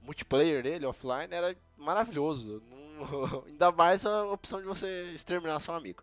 [0.02, 2.62] multiplayer dele, offline, era maravilhoso.
[2.68, 2.80] Não-
[3.46, 6.02] Ainda mais a opção de você exterminar seu amigo.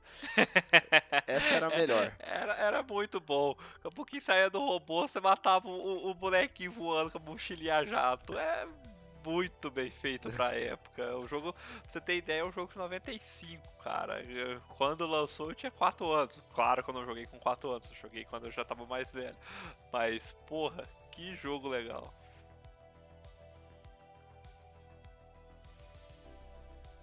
[1.28, 2.12] Essa era a melhor.
[2.20, 3.56] Era, era muito bom.
[3.76, 7.86] Daqui a pouquinho saía do robô, você matava o, o bonequinho voando com a mochilinha
[7.86, 8.38] jato.
[8.38, 8.68] É
[9.28, 11.16] muito bem feito pra época.
[11.18, 14.22] O jogo, pra você ter ideia, é um jogo de 95, cara.
[14.24, 16.44] Eu- Quando lançou eu tinha 4 anos.
[16.54, 19.12] Claro que eu não joguei com 4 anos, eu joguei quando eu já tava mais
[19.12, 19.36] velho.
[19.92, 22.14] Mas, porra, que jogo legal.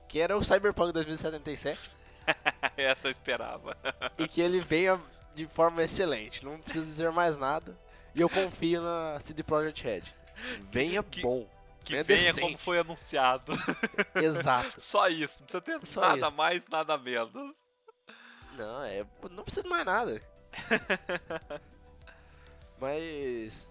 [0.09, 1.91] Que era o Cyberpunk 2077.
[2.77, 3.77] Essa eu esperava.
[4.19, 5.01] e que ele venha
[5.35, 6.45] de forma excelente.
[6.45, 7.77] Não preciso dizer mais nada.
[8.15, 10.03] E eu confio na CD Projekt Red.
[10.71, 11.47] Venha Que- bom.
[11.85, 12.41] Que É venha decente.
[12.41, 13.53] como foi anunciado.
[14.17, 14.81] Exato.
[14.81, 16.35] Só isso, não precisa ter Só nada isso.
[16.37, 17.57] mais, nada menos.
[18.57, 19.05] Não, é.
[19.31, 20.21] Não preciso mais nada.
[22.81, 23.71] Mas.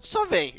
[0.00, 0.54] Só vem.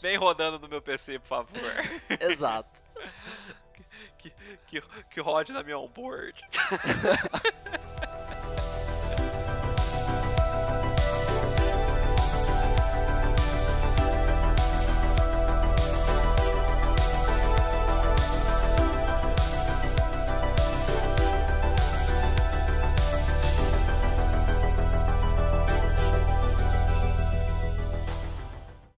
[0.00, 1.72] Vem- rodando no meu PC, por favor.
[2.20, 2.78] Exato.
[4.18, 4.30] Que,
[4.66, 4.80] que,
[5.10, 6.42] que rode na minha onboard.